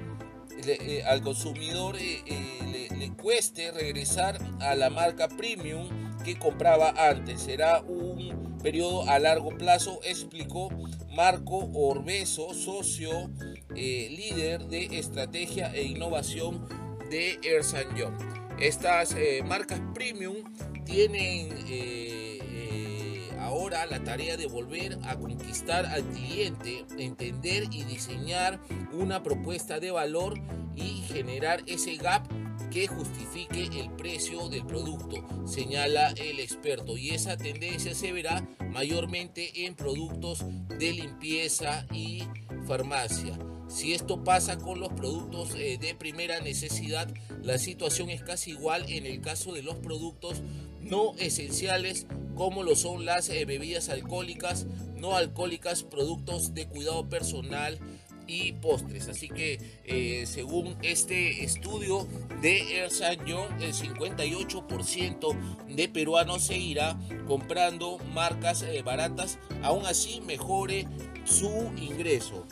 eh, 0.68 1.04
al 1.08 1.22
consumidor 1.22 1.96
le 1.96 3.12
cueste 3.14 3.72
regresar 3.72 4.38
a 4.60 4.76
la 4.76 4.90
marca 4.90 5.28
premium 5.28 5.88
que 6.24 6.38
compraba 6.38 6.94
antes. 7.10 7.42
Será 7.42 7.82
un 7.82 8.60
periodo 8.62 9.10
a 9.10 9.18
largo 9.18 9.50
plazo, 9.58 10.00
explicó 10.04 10.70
Marco 11.10 11.72
Orbeso, 11.74 12.54
socio 12.54 13.32
líder 13.74 14.68
de 14.68 15.00
estrategia 15.00 15.74
e 15.74 15.84
innovación 15.84 16.68
de 17.12 17.39
Ersan 17.44 17.94
Young. 17.96 18.13
Estas 18.58 19.13
eh, 19.15 19.44
marcas 19.46 19.82
premium 19.94 20.38
tienen 20.86 21.50
eh, 21.68 23.30
ahora 23.39 23.86
la 23.86 24.01
tarea 24.03 24.38
de 24.38 24.48
volver 24.48 24.98
a 25.03 25.18
conquistar 25.18 25.86
al 25.86 26.03
cliente, 26.06 26.86
entender 26.98 27.65
y 27.70 27.84
diseñar 27.84 28.60
una 28.94 29.22
propuesta 29.24 29.80
de 29.80 29.91
valor 29.91 30.39
y 30.75 31.01
generar 31.01 31.62
ese 31.68 31.98
gap 31.98 32.25
que 32.72 32.88
justifique 32.88 33.70
el 33.80 33.92
precio 33.92 34.50
del 34.50 34.66
producto, 34.66 35.18
señala 35.46 36.10
el 36.12 36.40
experto. 36.40 36.98
Y 36.98 37.12
esa 37.12 37.38
tendencia 37.38 37.94
se 37.94 38.12
verá 38.12 38.48
mayormente 38.72 39.66
en 39.66 39.75
productos 39.75 40.44
de 40.80 40.94
limpieza 40.94 41.86
y 41.94 42.24
farmacia. 42.66 43.38
Si 43.68 43.94
esto 43.94 44.24
pasa 44.24 44.58
con 44.58 44.80
los 44.80 44.92
productos 44.94 45.54
eh, 45.56 45.78
de 45.80 45.96
primera 45.96 46.40
necesidad, 46.42 47.13
la 47.42 47.58
situación 47.58 48.10
es 48.10 48.22
casi 48.22 48.51
igual 48.51 48.86
en 48.90 49.06
el 49.06 49.22
caso 49.22 49.54
de 49.54 49.63
los 49.63 49.75
productos 49.75 50.42
no 50.82 51.13
esenciales 51.18 52.08
como 52.36 52.63
lo 52.63 52.75
son 52.75 53.06
las 53.06 53.30
eh, 53.30 53.46
bebidas 53.46 53.90
alcohólicas, 53.90 54.66
no 54.98 55.16
alcohólicas, 55.16 55.84
productos 55.84 56.54
de 56.54 56.68
cuidado 56.68 57.08
personal, 57.08 57.80
y 58.32 58.54
postres. 58.54 59.10
Así 59.10 59.28
que 59.28 59.60
eh, 59.84 60.26
según 60.26 60.78
este 60.82 61.44
estudio 61.44 62.08
de 62.42 62.88
Young, 63.26 63.62
el 63.62 63.74
58% 63.74 65.36
de 65.76 65.90
peruanos 65.90 66.44
seguirá 66.44 66.98
comprando 67.28 67.98
marcas 68.14 68.62
eh, 68.64 68.82
baratas, 68.84 69.38
aún 69.62 69.86
así 69.86 70.22
mejore 70.22 70.88
su 71.26 71.72
ingreso. 71.78 72.48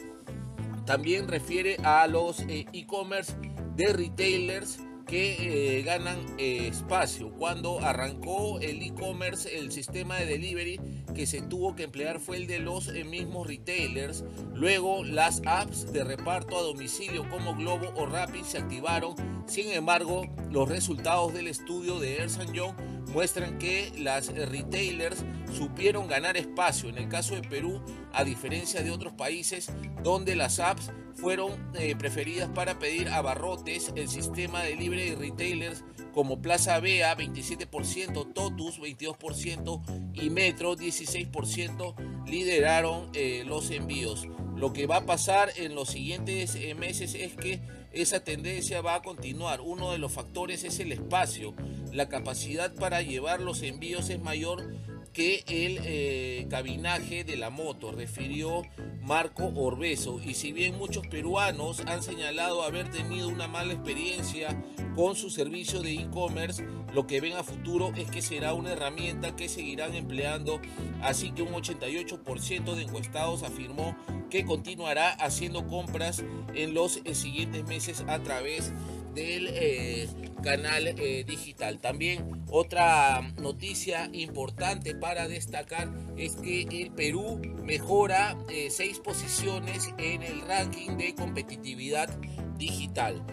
También 0.85 1.27
refiere 1.27 1.77
a 1.83 2.07
los 2.07 2.41
eh, 2.41 2.65
e-commerce 2.73 3.33
de 3.75 3.93
retailers 3.93 4.79
que 5.09 5.81
ganan 5.85 6.19
espacio. 6.37 7.31
Cuando 7.31 7.79
arrancó 7.79 8.59
el 8.59 8.81
e-commerce, 8.81 9.57
el 9.57 9.71
sistema 9.71 10.17
de 10.17 10.25
delivery 10.25 10.79
que 11.15 11.25
se 11.25 11.41
tuvo 11.41 11.75
que 11.75 11.83
emplear 11.83 12.19
fue 12.19 12.37
el 12.37 12.47
de 12.47 12.59
los 12.59 12.89
eh, 12.89 13.03
mismos 13.03 13.47
retailers. 13.47 14.23
Luego 14.53 15.03
las 15.03 15.41
apps 15.45 15.91
de 15.91 16.03
reparto 16.03 16.57
a 16.57 16.61
domicilio 16.61 17.27
como 17.29 17.55
Globo 17.55 17.91
o 17.95 18.05
Rapid 18.05 18.43
se 18.43 18.59
activaron. 18.59 19.15
Sin 19.47 19.71
embargo, 19.71 20.27
los 20.51 20.69
resultados 20.69 21.33
del 21.33 21.47
estudio 21.47 21.99
de 21.99 22.17
Ersan 22.17 22.53
Young 22.53 22.75
muestran 23.11 23.57
que 23.57 23.91
las 23.97 24.27
retailers 24.27 25.23
supieron 25.51 26.07
ganar 26.07 26.37
espacio. 26.37 26.89
En 26.89 26.99
el 26.99 27.09
caso 27.09 27.33
de 27.33 27.41
Perú, 27.41 27.81
a 28.13 28.23
diferencia 28.23 28.81
de 28.81 28.91
otros 28.91 29.13
países 29.13 29.71
donde 30.03 30.35
las 30.35 30.59
apps 30.59 30.91
fueron 31.15 31.51
eh, 31.75 31.95
preferidas 31.95 32.49
para 32.49 32.79
pedir 32.79 33.09
abarrotes, 33.09 33.91
el 33.95 34.07
sistema 34.07 34.63
de 34.63 34.75
libre 34.75 35.15
retailers 35.17 35.83
como 36.13 36.41
Plaza 36.41 36.79
Bea 36.79 37.15
27%, 37.15 38.33
Totus 38.33 38.79
22% 38.79 40.13
y 40.13 40.29
Metro 40.29 40.75
16% 40.75 42.25
lideraron 42.25 43.09
eh, 43.13 43.43
los 43.45 43.69
envíos. 43.71 44.27
Lo 44.55 44.73
que 44.73 44.87
va 44.87 44.97
a 44.97 45.05
pasar 45.05 45.51
en 45.55 45.75
los 45.75 45.89
siguientes 45.89 46.55
eh, 46.55 46.75
meses 46.75 47.15
es 47.15 47.35
que 47.35 47.61
esa 47.93 48.23
tendencia 48.23 48.81
va 48.81 48.95
a 48.95 49.01
continuar. 49.01 49.61
Uno 49.61 49.91
de 49.91 49.97
los 49.97 50.11
factores 50.11 50.63
es 50.63 50.79
el 50.79 50.91
espacio. 50.91 51.53
La 51.91 52.09
capacidad 52.09 52.73
para 52.75 53.01
llevar 53.01 53.39
los 53.39 53.61
envíos 53.63 54.09
es 54.09 54.19
mayor 54.21 54.69
que 55.13 55.43
el 55.47 55.79
eh, 55.83 56.47
cabinaje 56.49 57.23
de 57.23 57.37
la 57.37 57.49
moto, 57.49 57.91
refirió 57.91 58.63
Marco 59.01 59.51
Orbeso. 59.55 60.19
Y 60.23 60.33
si 60.33 60.51
bien 60.51 60.77
muchos 60.77 61.07
peruanos 61.07 61.81
han 61.87 62.03
señalado 62.03 62.63
haber 62.63 62.89
tenido 62.89 63.27
una 63.27 63.47
mala 63.47 63.73
experiencia 63.73 64.61
con 64.95 65.15
su 65.15 65.29
servicio 65.29 65.81
de 65.81 65.93
e-commerce, 65.93 66.65
lo 66.93 67.07
que 67.07 67.21
ven 67.21 67.33
a 67.33 67.43
futuro 67.43 67.91
es 67.95 68.09
que 68.09 68.21
será 68.21 68.53
una 68.53 68.73
herramienta 68.73 69.35
que 69.35 69.47
seguirán 69.47 69.93
empleando, 69.95 70.59
así 71.01 71.31
que 71.31 71.43
un 71.43 71.53
88% 71.53 72.75
de 72.75 72.81
encuestados 72.83 73.43
afirmó 73.43 73.95
que 74.29 74.45
continuará 74.45 75.11
haciendo 75.11 75.67
compras 75.67 76.23
en 76.53 76.73
los 76.73 77.01
eh, 77.03 77.15
siguientes 77.15 77.65
meses 77.65 78.03
a 78.07 78.19
través 78.19 78.73
del 79.13 79.47
eh, 79.47 80.07
canal 80.43 80.87
eh, 80.87 81.23
digital. 81.27 81.79
También 81.79 82.43
otra 82.49 83.21
noticia 83.39 84.09
importante 84.13 84.95
para 84.95 85.27
destacar 85.27 85.89
es 86.17 86.35
que 86.35 86.61
el 86.63 86.91
Perú 86.91 87.41
mejora 87.63 88.37
seis 88.69 88.99
posiciones 88.99 89.93
en 89.97 90.23
el 90.23 90.41
ranking 90.41 90.97
de 90.97 91.15
competitividad 91.15 92.09
digital. 92.57 93.23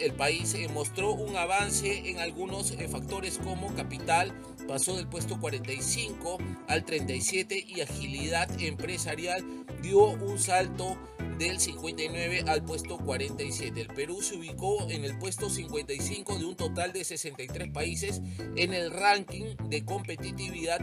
El 0.00 0.12
país 0.12 0.54
eh, 0.54 0.68
mostró 0.68 1.12
un 1.12 1.36
avance 1.36 2.10
en 2.10 2.18
algunos 2.18 2.72
eh, 2.72 2.88
factores 2.88 3.38
como 3.38 3.74
capital, 3.74 4.32
pasó 4.68 4.96
del 4.96 5.06
puesto 5.06 5.40
45 5.40 6.38
al 6.68 6.84
37 6.84 7.64
y 7.66 7.80
agilidad 7.80 8.48
empresarial 8.60 9.44
dio 9.82 10.04
un 10.04 10.38
salto 10.38 10.98
del 11.38 11.60
59 11.60 12.44
al 12.46 12.62
puesto 12.64 12.98
47. 12.98 13.80
El 13.80 13.86
Perú 13.88 14.20
se 14.20 14.36
ubicó 14.36 14.88
en 14.90 15.04
el 15.04 15.18
puesto 15.18 15.48
55 15.48 16.38
de 16.38 16.44
un 16.44 16.56
total 16.56 16.92
de 16.92 17.04
63 17.04 17.70
países 17.70 18.20
en 18.56 18.74
el 18.74 18.90
ranking 18.90 19.56
de 19.68 19.84
competitividad 19.84 20.80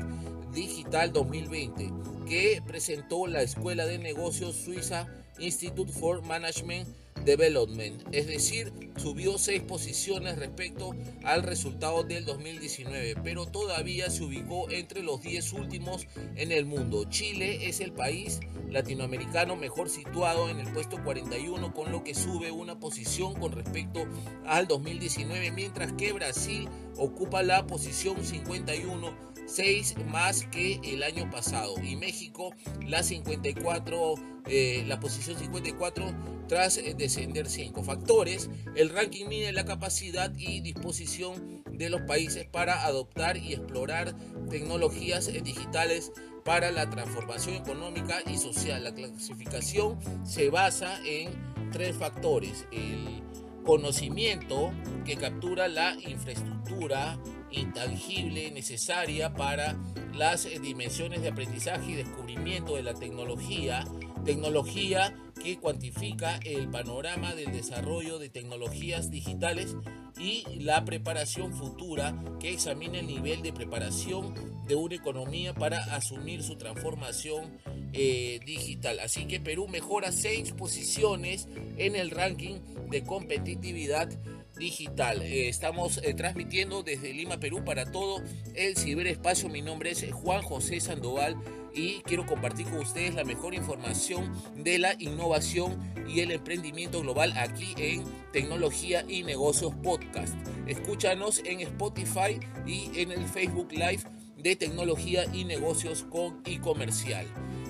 Digital 0.53 1.13
2020 1.13 1.91
que 2.27 2.63
presentó 2.65 3.27
la 3.27 3.41
Escuela 3.43 3.85
de 3.85 3.99
Negocios 3.99 4.55
Suiza 4.55 5.07
Institute 5.39 5.91
for 5.91 6.23
Management 6.23 6.87
Development, 7.27 8.03
es 8.13 8.25
decir, 8.25 8.71
subió 8.95 9.37
seis 9.37 9.61
posiciones 9.61 10.39
respecto 10.39 10.95
al 11.25 11.43
resultado 11.43 12.03
del 12.03 12.23
2019, 12.23 13.17
pero 13.21 13.45
todavía 13.45 14.09
se 14.09 14.23
ubicó 14.23 14.71
entre 14.71 15.03
los 15.03 15.21
10 15.21 15.51
últimos 15.51 16.07
en 16.37 16.53
el 16.53 16.65
mundo. 16.65 17.03
Chile 17.09 17.67
es 17.67 17.81
el 17.81 17.91
país 17.91 18.39
latinoamericano 18.69 19.57
mejor 19.57 19.89
situado 19.89 20.49
en 20.49 20.61
el 20.61 20.71
puesto 20.71 21.03
41, 21.03 21.73
con 21.73 21.91
lo 21.91 22.01
que 22.01 22.15
sube 22.15 22.49
una 22.49 22.79
posición 22.79 23.33
con 23.33 23.51
respecto 23.51 24.07
al 24.45 24.69
2019, 24.69 25.51
mientras 25.51 25.91
que 25.93 26.13
Brasil 26.13 26.69
ocupa 26.95 27.43
la 27.43 27.67
posición 27.67 28.23
51 28.23 29.36
6 29.47 29.95
más 30.05 30.43
que 30.45 30.79
el 30.83 31.01
año 31.01 31.29
pasado 31.31 31.75
y 31.81 31.95
México 31.95 32.53
la 32.85 33.01
54 33.01 34.15
eh, 34.49 34.85
la 34.87 34.99
posición 34.99 35.37
54 35.37 36.05
tras 36.47 36.77
eh, 36.77 36.95
descender 36.97 37.47
5 37.47 37.83
factores. 37.83 38.49
El 38.75 38.89
ranking 38.89 39.27
mide 39.27 39.51
la 39.51 39.65
capacidad 39.65 40.31
y 40.37 40.61
disposición 40.61 41.63
de 41.69 41.89
los 41.89 42.01
países 42.01 42.45
para 42.45 42.85
adoptar 42.85 43.37
y 43.37 43.53
explorar 43.53 44.15
tecnologías 44.49 45.27
eh, 45.27 45.41
digitales 45.41 46.13
para 46.45 46.71
la 46.71 46.89
transformación 46.89 47.55
económica 47.55 48.19
y 48.25 48.37
social. 48.37 48.83
La 48.83 48.93
clasificación 48.93 49.99
se 50.25 50.49
basa 50.49 50.97
en 51.05 51.29
tres 51.71 51.97
factores. 51.97 52.65
El 52.71 53.21
conocimiento 53.65 54.71
que 55.03 55.17
captura 55.17 55.67
la 55.67 55.93
infraestructura 56.07 57.19
intangible 57.51 58.51
necesaria 58.51 59.33
para 59.33 59.77
las 60.13 60.45
eh, 60.45 60.59
dimensiones 60.59 61.21
de 61.21 61.29
aprendizaje 61.29 61.91
y 61.91 61.95
descubrimiento 61.95 62.75
de 62.75 62.83
la 62.83 62.93
tecnología, 62.93 63.85
tecnología 64.25 65.15
que 65.43 65.57
cuantifica 65.57 66.39
el 66.43 66.69
panorama 66.69 67.35
del 67.35 67.51
desarrollo 67.51 68.19
de 68.19 68.29
tecnologías 68.29 69.11
digitales 69.11 69.75
y 70.19 70.43
la 70.59 70.83
preparación 70.83 71.53
futura 71.53 72.15
que 72.39 72.51
examina 72.51 72.99
el 72.99 73.07
nivel 73.07 73.41
de 73.43 73.53
preparación 73.53 74.33
de 74.67 74.75
una 74.75 74.95
economía 74.95 75.53
para 75.53 75.77
asumir 75.95 76.43
su 76.43 76.57
transformación 76.57 77.57
eh, 77.93 78.39
digital. 78.45 78.99
Así 78.99 79.25
que 79.25 79.39
Perú 79.39 79.67
mejora 79.67 80.11
seis 80.11 80.51
posiciones 80.51 81.47
en 81.77 81.95
el 81.95 82.09
ranking 82.11 82.55
de 82.89 83.03
competitividad 83.03 84.09
digital. 84.57 85.21
Eh, 85.21 85.49
estamos 85.49 85.99
eh, 86.03 86.13
transmitiendo 86.13 86.83
desde 86.83 87.13
Lima, 87.13 87.39
Perú 87.39 87.63
para 87.63 87.91
todo 87.91 88.21
el 88.55 88.75
ciberespacio. 88.75 89.49
Mi 89.49 89.61
nombre 89.61 89.91
es 89.91 90.05
Juan 90.11 90.41
José 90.41 90.79
Sandoval 90.79 91.35
y 91.73 92.01
quiero 92.01 92.25
compartir 92.25 92.65
con 92.67 92.79
ustedes 92.79 93.13
la 93.13 93.23
mejor 93.23 93.53
información 93.53 94.33
de 94.55 94.79
la 94.79 94.95
innovación 94.99 95.77
y 96.07 96.21
el 96.21 96.31
emprendimiento 96.31 97.01
global 97.01 97.33
aquí 97.37 97.75
en 97.77 98.03
Tecnología 98.31 99.05
y 99.07 99.23
Negocios 99.23 99.73
Podcast. 99.83 100.33
Escúchanos 100.65 101.41
en 101.45 101.61
Spotify 101.61 102.39
y 102.65 102.89
en 102.99 103.11
el 103.11 103.25
Facebook 103.25 103.71
Live 103.71 104.03
de 104.37 104.55
Tecnología 104.55 105.25
y 105.33 105.45
Negocios 105.45 106.05
con 106.09 106.41
y 106.45 106.57
Comercial. 106.59 107.25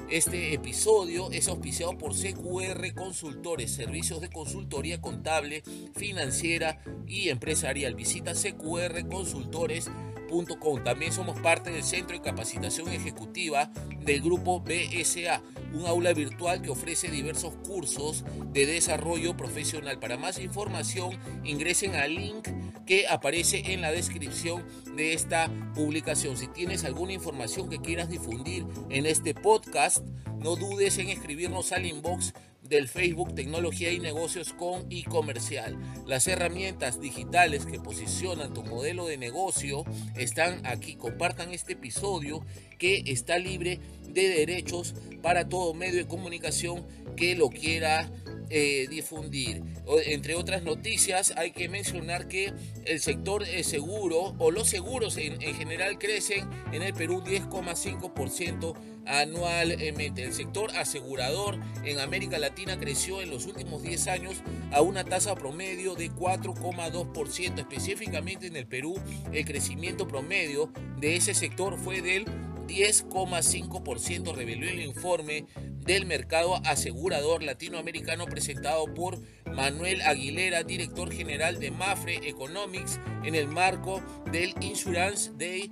Este 0.10 0.54
episodio 0.54 1.30
es 1.32 1.50
auspiciado 1.50 1.98
por 1.98 2.14
CQR 2.14 2.94
Consultores, 2.96 3.72
servicios 3.72 4.22
de 4.22 4.30
consultoría 4.30 5.02
contable, 5.02 5.64
financiera 5.98 6.82
y 7.06 7.28
empresarial. 7.28 7.94
Visita 7.94 8.32
cqrconsultores.com. 8.34 10.84
También 10.86 11.12
somos 11.12 11.38
parte 11.42 11.72
del 11.72 11.84
Centro 11.84 12.16
de 12.16 12.24
Capacitación 12.24 12.88
Ejecutiva 12.88 13.70
del 14.00 14.22
Grupo 14.22 14.62
BSA, 14.62 15.44
un 15.78 15.86
aula 15.86 16.14
virtual 16.14 16.62
que 16.62 16.70
ofrece 16.70 17.10
diversos 17.10 17.54
cursos 17.68 18.24
de 18.52 18.66
desarrollo 18.66 19.38
profesional. 19.38 20.00
Para 20.00 20.18
más 20.18 20.40
información, 20.40 21.18
ingresen 21.44 21.96
al 21.96 22.16
link 22.16 22.48
que 22.86 23.08
aparece 23.08 23.74
en 23.74 23.82
la 23.82 23.92
descripción 23.92 24.66
de 24.96 25.14
esta 25.14 25.52
publicación. 25.76 26.36
Si 26.38 26.48
tienes 26.48 26.84
alguna 26.84 27.14
información 27.14 27.70
que 27.70 27.80
quieras 27.80 28.10
difundir 28.10 28.66
en 28.90 29.06
este 29.06 29.34
podcast, 29.36 30.04
no 30.40 30.56
dudes 30.56 30.98
en 30.98 31.10
escribirnos 31.10 31.72
al 31.72 31.86
inbox 31.86 32.34
del 32.70 32.88
Facebook 32.88 33.36
Tecnología 33.36 33.92
y 33.92 34.00
Negocios 34.00 34.54
con 34.54 34.86
y 34.90 35.04
Comercial. 35.04 35.78
Las 36.06 36.28
herramientas 36.28 37.00
digitales 37.00 37.66
que 37.66 37.80
posicionan 37.80 38.54
tu 38.54 38.64
modelo 38.64 39.06
de 39.06 39.18
negocio 39.18 39.84
están 40.16 40.66
aquí. 40.66 40.96
Compartan 40.96 41.54
este 41.54 41.74
episodio 41.74 42.46
que 42.78 43.04
está 43.08 43.38
libre 43.38 43.80
de 44.10 44.30
derechos 44.30 44.96
para 45.22 45.48
todo 45.48 45.74
medio 45.74 45.98
de 45.98 46.08
comunicación 46.08 46.86
que 47.16 47.36
lo 47.36 47.50
quiera 47.50 48.10
eh, 48.50 48.88
difundir. 48.90 49.64
Entre 50.06 50.36
otras 50.36 50.64
noticias, 50.64 51.34
hay 51.38 51.52
que 51.52 51.70
mencionar 51.70 52.28
que 52.28 52.54
el 52.86 53.00
sector 53.00 53.46
seguro 53.64 54.36
o 54.38 54.52
los 54.52 54.68
seguros 54.68 55.18
en, 55.18 55.42
en 55.42 55.56
general 55.56 55.98
crecen 55.98 56.50
en 56.72 56.84
el 56.84 56.94
Perú 56.94 57.22
10,5% 57.24 58.76
anualmente. 59.08 60.24
El 60.24 60.34
sector 60.34 60.76
asegurador 60.76 61.58
en 61.84 62.00
América 62.00 62.38
Latina 62.38 62.78
creció 62.78 63.22
en 63.22 63.30
los 63.30 63.46
últimos 63.46 63.82
10 63.82 64.08
años 64.08 64.38
a 64.72 64.82
una 64.82 65.04
tasa 65.04 65.36
promedio 65.36 65.96
de 65.96 66.12
4,2%. 66.12 67.60
Específicamente 67.60 68.48
en 68.48 68.56
el 68.56 68.68
Perú, 68.68 69.00
el 69.32 69.46
crecimiento 69.46 70.08
promedio 70.08 70.72
de 71.00 71.16
ese 71.16 71.34
sector 71.34 71.78
fue 71.78 72.02
del 72.02 72.26
10,5%, 72.68 74.36
reveló 74.36 74.68
el 74.68 74.82
informe 74.82 75.46
del 75.86 76.06
mercado 76.06 76.58
asegurador 76.66 77.42
latinoamericano 77.42 78.26
presentado 78.26 78.94
por 78.94 79.20
Manuel 79.46 80.02
Aguilera, 80.02 80.64
director 80.64 81.12
general 81.12 81.60
de 81.60 81.72
Mafre 81.72 82.28
Economics, 82.28 83.00
en 83.24 83.36
el 83.36 83.48
marco 83.48 84.02
del 84.32 84.54
Insurance 84.62 85.32
Day 85.38 85.72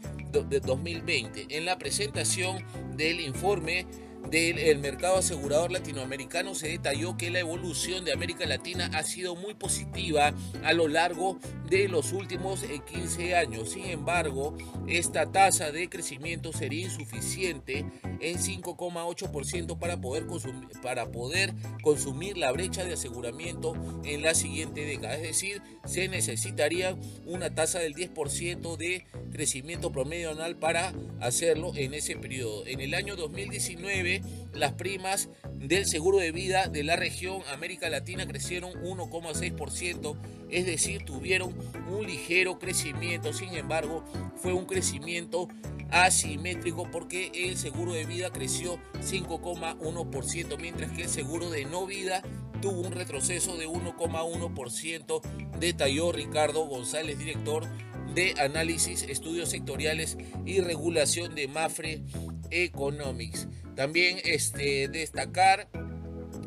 de 0.49 0.59
2020. 0.59 1.47
En 1.49 1.65
la 1.65 1.77
presentación 1.77 2.63
del 2.95 3.19
informe, 3.19 3.85
del 4.29 4.79
mercado 4.79 5.17
asegurador 5.17 5.71
latinoamericano 5.71 6.55
se 6.55 6.69
detalló 6.69 7.15
que 7.17 7.29
la 7.29 7.39
evolución 7.39 8.05
de 8.05 8.13
América 8.13 8.45
Latina 8.45 8.89
ha 8.93 9.03
sido 9.03 9.35
muy 9.35 9.53
positiva 9.53 10.33
a 10.63 10.73
lo 10.73 10.87
largo 10.87 11.39
de 11.69 11.87
los 11.87 12.11
últimos 12.11 12.63
15 12.63 13.29
eh, 13.29 13.35
años. 13.35 13.71
Sin 13.71 13.85
embargo, 13.85 14.55
esta 14.87 15.31
tasa 15.31 15.71
de 15.71 15.89
crecimiento 15.89 16.53
sería 16.53 16.85
insuficiente 16.85 17.85
en 18.19 18.37
5,8% 18.37 19.77
para 19.77 19.99
poder 19.99 20.25
consumir 20.25 20.69
para 20.81 21.11
poder 21.11 21.53
consumir 21.81 22.37
la 22.37 22.51
brecha 22.51 22.83
de 22.83 22.93
aseguramiento 22.93 23.75
en 24.03 24.21
la 24.21 24.33
siguiente 24.33 24.85
década. 24.85 25.15
Es 25.15 25.23
decir, 25.23 25.61
se 25.85 26.07
necesitaría 26.07 26.97
una 27.25 27.53
tasa 27.53 27.79
del 27.79 27.95
10% 27.95 28.77
de 28.77 29.05
crecimiento 29.31 29.91
promedio 29.91 30.31
anual 30.31 30.57
para 30.57 30.93
hacerlo 31.19 31.73
en 31.75 31.93
ese 31.93 32.15
periodo. 32.15 32.65
En 32.67 32.81
el 32.81 32.93
año 32.93 33.15
2019 33.15 34.14
las 34.53 34.73
primas 34.73 35.29
del 35.53 35.85
seguro 35.85 36.17
de 36.17 36.31
vida 36.31 36.67
de 36.67 36.83
la 36.83 36.95
región 36.95 37.41
América 37.53 37.89
Latina 37.89 38.27
crecieron 38.27 38.73
1,6%, 38.83 40.17
es 40.49 40.65
decir, 40.65 41.03
tuvieron 41.03 41.55
un 41.89 42.05
ligero 42.05 42.59
crecimiento, 42.59 43.33
sin 43.33 43.53
embargo, 43.55 44.03
fue 44.37 44.53
un 44.53 44.65
crecimiento 44.65 45.47
asimétrico 45.91 46.89
porque 46.91 47.31
el 47.33 47.57
seguro 47.57 47.93
de 47.93 48.05
vida 48.05 48.31
creció 48.31 48.79
5,1%, 49.01 50.59
mientras 50.59 50.91
que 50.91 51.03
el 51.03 51.09
seguro 51.09 51.49
de 51.49 51.65
no 51.65 51.85
vida 51.85 52.21
tuvo 52.61 52.81
un 52.81 52.91
retroceso 52.91 53.57
de 53.57 53.67
1,1%, 53.67 55.21
detalló 55.59 56.11
Ricardo 56.11 56.65
González, 56.65 57.17
director 57.17 57.67
de 58.13 58.33
análisis, 58.39 59.03
estudios 59.03 59.49
sectoriales 59.49 60.17
y 60.45 60.61
regulación 60.61 61.35
de 61.35 61.47
Mafre 61.47 62.01
Economics. 62.49 63.47
También 63.75 64.19
este, 64.23 64.87
destacar 64.87 65.67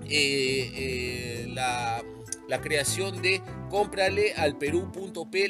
eh, 0.09 0.71
eh, 0.75 1.47
la, 1.49 2.03
la, 2.49 2.61
creación 2.61 3.21
de 3.21 3.43
Cómprale 3.69 4.33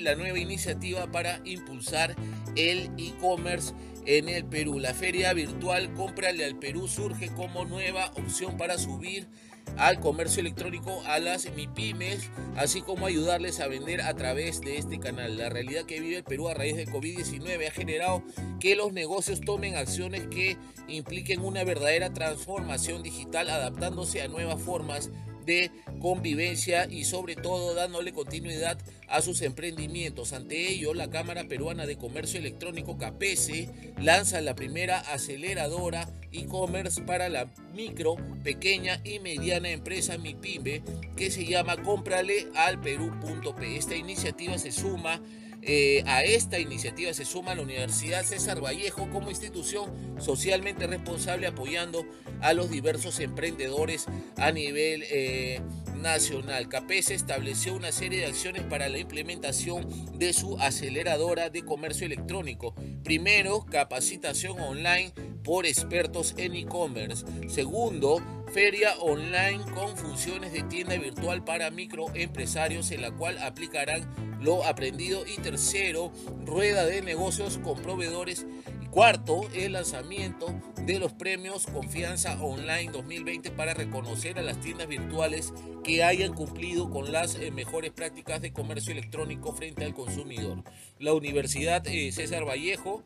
la 0.01 0.15
nueva 0.17 0.39
iniciativa 0.39 1.11
para 1.13 1.41
impulsar 1.45 2.17
el 2.57 2.91
e-commerce 2.99 3.73
en 4.07 4.29
el 4.29 4.45
Perú. 4.45 4.81
La 4.81 4.93
feria 4.93 5.33
virtual 5.35 5.93
Cómprale 5.95 6.45
al 6.45 6.59
Perú 6.59 6.89
surge 6.89 7.29
como 7.29 7.65
nueva 7.65 8.07
opción 8.17 8.57
para 8.57 8.77
subir 8.79 9.29
al 9.77 10.01
comercio 10.01 10.41
electrónico 10.41 11.03
a 11.07 11.19
las 11.19 11.51
MIPIMES, 11.55 12.31
así 12.57 12.81
como 12.81 13.07
ayudarles 13.07 13.61
a 13.61 13.69
vender 13.69 14.03
a 14.03 14.15
través 14.15 14.61
de 14.61 14.79
este 14.79 14.99
canal. 14.99 15.37
La 15.37 15.49
realidad 15.49 15.85
que 15.85 16.01
vive 16.01 16.19
el 16.19 16.25
Perú 16.25 16.49
a 16.49 16.55
raíz 16.55 16.77
de 16.77 16.87
COVID-19 16.87 17.69
ha 17.69 17.73
generado 17.73 18.23
que 18.61 18.77
los 18.77 18.93
negocios 18.93 19.41
tomen 19.41 19.77
acciones 19.77 20.27
que 20.29 20.57
impliquen 20.89 21.41
una 21.41 21.65
verdadera 21.65 22.13
transformación 22.13 23.03
digital 23.03 23.51
adaptándose 23.51 24.23
a 24.23 24.29
nuevas 24.29 24.61
formas 24.61 25.11
de 25.49 25.71
convivencia 25.99 26.87
y 26.89 27.05
sobre 27.05 27.35
todo 27.35 27.75
dándole 27.75 28.13
continuidad 28.13 28.79
a 29.09 29.23
sus 29.23 29.41
emprendimientos. 29.41 30.35
Ante 30.35 30.69
ello, 30.69 30.93
la 30.93 31.09
Cámara 31.09 31.49
Peruana 31.49 31.87
de 31.87 31.97
Comercio 31.97 32.39
Electrónico 32.39 32.99
CAPESE 32.99 33.95
lanza 33.99 34.43
la 34.43 34.55
primera 34.55 35.01
aceleradora 35.01 36.13
e-commerce 36.33 37.01
para 37.01 37.31
la 37.31 37.51
micro, 37.75 38.17
pequeña 38.45 39.01
y 39.05 39.21
mediana 39.21 39.71
empresa 39.71 40.19
MIPYME 40.19 40.83
que 41.17 41.31
se 41.31 41.47
llama 41.47 41.83
Cómprale 41.83 42.49
al 42.55 42.79
Perú.p. 42.81 43.77
Esta 43.77 43.97
iniciativa 43.97 44.59
se 44.59 44.71
suma 44.71 45.23
eh, 45.63 46.03
a 46.07 46.23
esta 46.23 46.59
iniciativa 46.59 47.13
se 47.13 47.25
suma 47.25 47.55
la 47.55 47.63
Universidad 47.63 48.25
César 48.25 48.63
Vallejo 48.63 49.09
como 49.11 49.31
institución 49.31 49.91
socialmente 50.19 50.87
responsable 50.87 51.47
apoyando 51.47 52.07
a 52.41 52.53
los 52.53 52.71
diversos 52.71 53.21
emprendedores 53.21 54.07
a 54.37 54.53
nivel 54.53 55.05
eh, 55.11 55.61
nacional. 56.01 56.69
CAPES 56.69 57.11
estableció 57.11 57.75
una 57.75 57.93
serie 57.93 58.21
de 58.21 58.27
acciones 58.27 58.63
para 58.63 58.89
la 58.89 58.99
implementación 58.99 59.87
de 60.19 60.33
su 60.33 60.59
aceleradora 60.59 61.51
de 61.51 61.65
comercio 61.65 62.07
electrónico. 62.07 62.75
Primero, 63.03 63.67
capacitación 63.67 64.59
online 64.61 65.13
por 65.43 65.67
expertos 65.67 66.35
en 66.37 66.55
e-commerce. 66.55 67.25
Segundo, 67.49 68.23
feria 68.53 68.97
online 69.01 69.65
con 69.75 69.97
funciones 69.97 70.53
de 70.53 70.63
tienda 70.63 70.97
virtual 70.97 71.45
para 71.45 71.71
microempresarios 71.71 72.91
en 72.91 73.03
la 73.03 73.11
cual 73.11 73.39
aplicarán 73.39 74.09
lo 74.41 74.65
aprendido. 74.65 75.25
Y 75.27 75.37
tercero, 75.41 76.13
rueda 76.45 76.85
de 76.85 77.03
negocios 77.03 77.59
con 77.59 77.81
proveedores. 77.83 78.47
Y 78.83 78.87
cuarto, 78.87 79.49
el 79.55 79.73
lanzamiento 79.73 80.55
de 80.87 80.99
los 80.99 81.13
premios 81.13 81.67
Confianza 81.67 82.43
Online 82.43 82.91
2020 82.93 83.51
para 83.51 83.75
reconocer 83.75 84.39
a 84.39 84.43
las 84.43 84.61
tiendas 84.61 84.89
virtuales 84.89 85.53
que 85.85 86.03
hayan 86.03 86.33
cumplido 86.35 86.91
con 86.91 87.13
las 87.13 87.35
eh, 87.35 87.51
mejores 87.51 87.93
prácticas 87.93 88.41
de 88.41 88.53
comercio 88.53 88.93
electrónico 88.93 89.53
frente 89.53 89.85
al 89.85 89.95
consumidor. 89.95 90.63
La 90.99 91.13
Universidad 91.13 91.87
eh, 91.87 92.11
César 92.13 92.47
Vallejo 92.47 93.03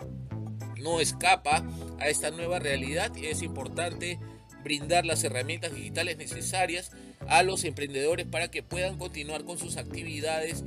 no 0.81 1.01
escapa 1.01 1.65
a 1.99 2.09
esta 2.09 2.31
nueva 2.31 2.59
realidad 2.59 3.13
es 3.17 3.43
importante 3.43 4.19
brindar 4.63 5.07
las 5.07 5.25
herramientas 5.25 5.75
digitales 5.75 6.17
necesarias 6.17 6.91
a 7.29 7.43
los 7.43 7.65
emprendedores 7.65 8.27
para 8.27 8.49
que 8.49 8.63
puedan 8.63 8.99
continuar 8.99 9.45
con 9.45 9.59
sus 9.59 9.77
actividades 9.77 10.65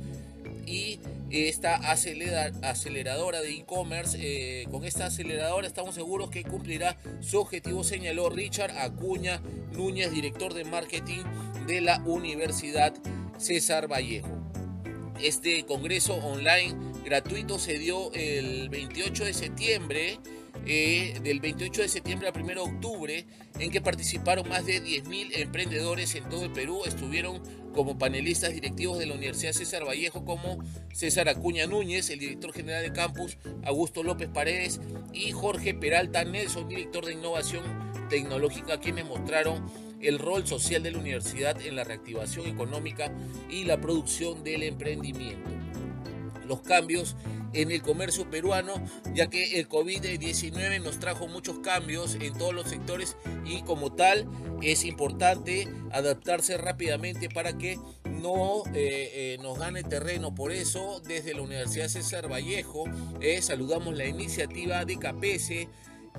y 0.66 0.98
esta 1.30 1.76
aceleradora 1.76 3.40
de 3.40 3.50
e-commerce, 3.50 4.16
eh, 4.20 4.66
con 4.70 4.84
esta 4.84 5.06
aceleradora 5.06 5.66
estamos 5.66 5.94
seguros 5.94 6.30
que 6.30 6.44
cumplirá 6.44 6.96
su 7.20 7.38
objetivo, 7.38 7.82
señaló 7.84 8.30
Richard 8.30 8.76
Acuña 8.78 9.40
Núñez, 9.72 10.12
director 10.12 10.54
de 10.54 10.64
marketing 10.64 11.22
de 11.66 11.80
la 11.80 11.98
Universidad 12.04 12.94
César 13.38 13.90
Vallejo. 13.90 14.28
Este 15.20 15.64
congreso 15.64 16.14
online 16.14 16.74
gratuito 17.04 17.58
se 17.58 17.78
dio 17.78 18.12
el 18.12 18.68
28 18.68 19.24
de 19.24 19.32
septiembre 19.34 20.18
eh, 20.66 21.18
del 21.22 21.40
28 21.40 21.82
de 21.82 21.88
septiembre 21.88 22.28
al 22.28 22.42
1 22.42 22.46
de 22.54 22.60
octubre, 22.60 23.26
en 23.58 23.70
que 23.70 23.80
participaron 23.80 24.48
más 24.48 24.66
de 24.66 24.82
10.000 24.82 25.30
emprendedores 25.34 26.14
en 26.14 26.28
todo 26.28 26.44
el 26.44 26.52
Perú. 26.52 26.82
Estuvieron 26.84 27.40
como 27.72 27.98
panelistas 27.98 28.52
directivos 28.52 28.98
de 28.98 29.06
la 29.06 29.14
Universidad 29.14 29.52
César 29.52 29.86
Vallejo, 29.86 30.24
como 30.24 30.58
César 30.92 31.28
Acuña 31.28 31.66
Núñez, 31.66 32.10
el 32.10 32.18
director 32.18 32.52
general 32.52 32.82
de 32.82 32.92
campus, 32.92 33.38
Augusto 33.64 34.02
López 34.02 34.28
Paredes 34.28 34.80
y 35.12 35.30
Jorge 35.30 35.74
Peralta 35.74 36.24
Nelson, 36.24 36.68
director 36.68 37.04
de 37.04 37.12
innovación 37.12 37.62
tecnológica, 38.08 38.80
quienes 38.80 39.04
mostraron 39.04 39.64
el 40.00 40.18
rol 40.18 40.46
social 40.46 40.82
de 40.82 40.90
la 40.90 40.98
universidad 40.98 41.60
en 41.60 41.76
la 41.76 41.84
reactivación 41.84 42.46
económica 42.46 43.12
y 43.50 43.64
la 43.64 43.80
producción 43.80 44.42
del 44.42 44.62
emprendimiento. 44.62 45.50
Los 46.46 46.60
cambios 46.62 47.16
en 47.56 47.70
el 47.70 47.82
comercio 47.82 48.28
peruano, 48.30 48.74
ya 49.14 49.28
que 49.28 49.58
el 49.58 49.68
COVID-19 49.68 50.82
nos 50.82 50.98
trajo 50.98 51.26
muchos 51.26 51.58
cambios 51.60 52.16
en 52.16 52.36
todos 52.36 52.54
los 52.54 52.68
sectores 52.68 53.16
y 53.44 53.62
como 53.62 53.92
tal 53.92 54.26
es 54.62 54.84
importante 54.84 55.68
adaptarse 55.90 56.56
rápidamente 56.56 57.28
para 57.28 57.56
que 57.56 57.78
no 58.04 58.64
eh, 58.74 59.34
eh, 59.34 59.38
nos 59.42 59.58
gane 59.58 59.82
terreno. 59.82 60.34
Por 60.34 60.52
eso, 60.52 61.00
desde 61.00 61.34
la 61.34 61.42
Universidad 61.42 61.88
César 61.88 62.30
Vallejo, 62.30 62.84
eh, 63.20 63.40
saludamos 63.42 63.96
la 63.96 64.06
iniciativa 64.06 64.84
de 64.84 64.98
CAPESE 64.98 65.68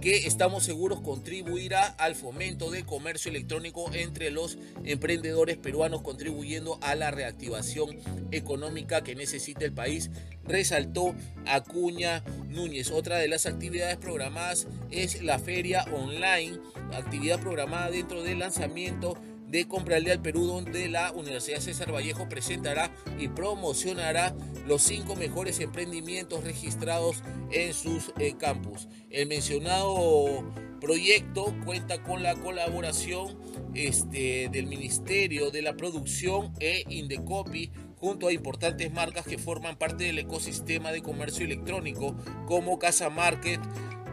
que 0.02 0.28
estamos 0.28 0.64
seguros 0.64 1.02
contribuirá 1.02 1.86
al 1.86 2.16
fomento 2.16 2.70
del 2.72 2.86
comercio 2.86 3.30
electrónico 3.30 3.92
entre 3.94 4.32
los 4.32 4.58
emprendedores 4.84 5.58
peruanos, 5.58 6.02
contribuyendo 6.02 6.78
a 6.82 6.96
la 6.96 7.12
reactivación 7.12 7.98
económica 8.32 9.04
que 9.04 9.16
necesita 9.16 9.66
el 9.66 9.74
país, 9.74 10.12
resaltó 10.44 11.16
Acuña 11.46 12.24
Núñez. 12.50 12.92
Otra 12.92 13.18
de 13.18 13.28
las 13.28 13.46
actividades 13.46 13.98
programadas 13.98 14.68
es 14.92 15.22
la 15.24 15.40
feria 15.40 15.86
online, 15.94 16.60
actividad 16.94 17.40
programada 17.40 17.90
dentro 17.90 18.24
del 18.24 18.40
lanzamiento 18.40 19.18
de 19.48 19.68
Comprarle 19.68 20.12
al 20.12 20.22
Perú, 20.22 20.46
donde 20.46 20.90
la 20.90 21.12
Universidad 21.12 21.60
César 21.60 21.94
Vallejo 21.94 22.28
presentará 22.30 22.92
y 23.18 23.30
promocionará 23.30 24.36
los 24.68 24.82
cinco 24.84 25.16
mejores 25.16 25.60
emprendimientos 25.60 26.44
registrados 26.44 27.24
en 27.52 27.74
sus 27.74 28.12
eh, 28.20 28.36
campus. 28.38 28.88
El 29.10 29.28
mencionado 29.28 30.44
proyecto 30.80 31.56
cuenta 31.66 32.04
con 32.04 32.24
la 32.24 32.36
colaboración 32.36 33.38
este, 33.74 34.50
del 34.52 34.68
Ministerio 34.68 35.50
de 35.52 35.62
la 35.62 35.76
Producción 35.76 36.54
e 36.60 36.84
Indecopy 36.90 37.72
junto 37.98 38.28
a 38.28 38.34
importantes 38.34 38.92
marcas 38.94 39.26
que 39.26 39.38
forman 39.38 39.78
parte 39.78 40.04
del 40.04 40.20
ecosistema 40.20 40.92
de 40.92 41.02
comercio 41.02 41.46
electrónico 41.46 42.16
como 42.46 42.78
Casa 42.78 43.10
Market, 43.10 43.60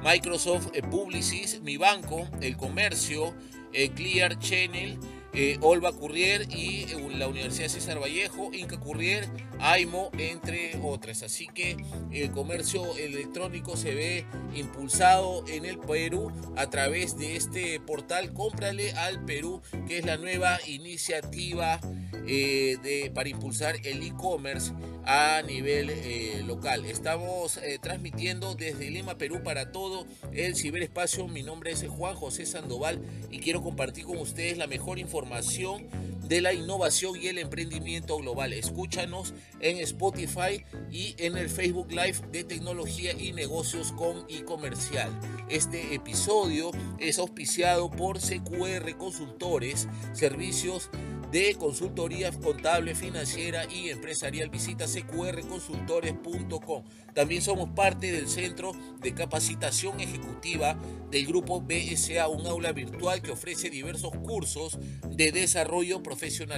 Microsoft 0.03 0.69
eh, 0.75 0.83
Publicis, 0.83 1.61
Mi 1.61 1.77
Banco, 1.77 2.29
El 2.41 2.57
Comercio, 2.57 3.35
eh, 3.73 3.91
Clear 3.91 4.39
Channel, 4.39 4.99
eh, 5.35 5.59
Olva 5.63 5.93
Currier 5.93 6.47
y 6.49 6.85
eh, 6.85 6.97
la 7.17 7.27
Universidad 7.27 7.69
César 7.69 8.01
Vallejo, 8.01 8.53
Inca 8.53 8.79
Currier, 8.79 9.29
AIMO, 9.59 10.11
entre 10.17 10.79
otras. 10.81 11.25
Así 11.25 11.49
que 11.49 11.77
el 12.13 12.31
comercio 12.31 12.97
electrónico 12.97 13.77
se 13.77 13.95
ve 13.95 14.27
impulsado 14.55 15.45
en 15.49 15.65
el 15.65 15.79
Perú 15.79 16.31
a 16.57 16.71
través 16.71 17.19
de 17.19 17.35
este 17.35 17.81
portal 17.81 18.33
Cómprale 18.33 18.93
al 18.93 19.25
Perú, 19.25 19.61
que 19.89 19.99
es 19.99 20.07
la 20.07 20.17
nueva 20.17 20.59
iniciativa 20.67 21.81
eh, 22.27 22.77
de, 22.83 23.11
para 23.13 23.29
impulsar 23.29 23.75
el 23.85 24.05
e-commerce 24.05 24.73
a 25.05 25.43
nivel 25.43 26.47
local. 26.47 26.85
Estamos 26.87 27.61
transmitiendo 27.83 28.55
desde 28.55 28.89
Lima, 28.91 29.19
Perú 29.19 29.43
para 29.43 29.73
todo 29.73 30.07
el 30.33 30.57
ciberespacio. 30.57 31.29
Mi 31.29 31.43
nombre 31.43 31.73
es 31.73 31.85
Juan 31.87 32.15
José 32.15 32.47
Sandoval 32.47 33.03
y 33.31 33.41
quiero 33.41 33.63
compartir 33.63 34.05
con 34.05 34.17
ustedes 34.19 34.57
la 34.57 34.67
mejor 34.67 34.99
información 34.99 35.24
información 35.25 35.89
de 36.29 36.41
la 36.41 36.53
innovación 36.53 37.21
y 37.21 37.29
el 37.29 37.39
emprendimiento 37.39 38.17
global. 38.17 38.53
Escúchanos 38.53 39.35
en 39.61 39.79
Spotify 39.79 40.65
y 40.91 41.15
en 41.19 41.37
el 41.37 41.49
Facebook 41.49 41.91
Live 41.91 42.21
de 42.33 42.45
tecnología 42.45 43.13
y 43.13 43.33
negocios 43.33 43.95
y 44.29 44.43
comercial. 44.43 45.11
Este 45.49 45.95
episodio 45.95 46.71
es 46.99 47.19
auspiciado 47.19 47.91
por 47.91 48.19
CQR 48.19 48.97
Consultores, 48.97 49.89
servicios 50.13 50.91
de 51.35 51.55
consultoría 51.57 52.31
contable, 52.31 52.95
financiera 52.95 53.65
y 53.69 53.89
empresarial. 53.89 54.51
Visita 54.51 54.87
cqrconsultores.com. 54.87 56.85
También 57.13 57.43
somos 57.43 57.71
parte 57.71 58.13
del 58.13 58.29
Centro 58.29 58.71
de 59.01 59.15
Capacitación 59.15 60.01
Ejecutiva 60.01 60.79
del 61.11 61.27
Grupo 61.27 61.61
BSA, 61.61 62.29
un 62.29 62.47
aula 62.47 62.71
virtual 62.71 63.21
que 63.21 63.33
ofrece 63.33 63.69
diversos 63.69 64.13
cursos 64.23 64.79
de 65.11 65.33
desarrollo 65.33 66.05
profesional. 66.05 66.14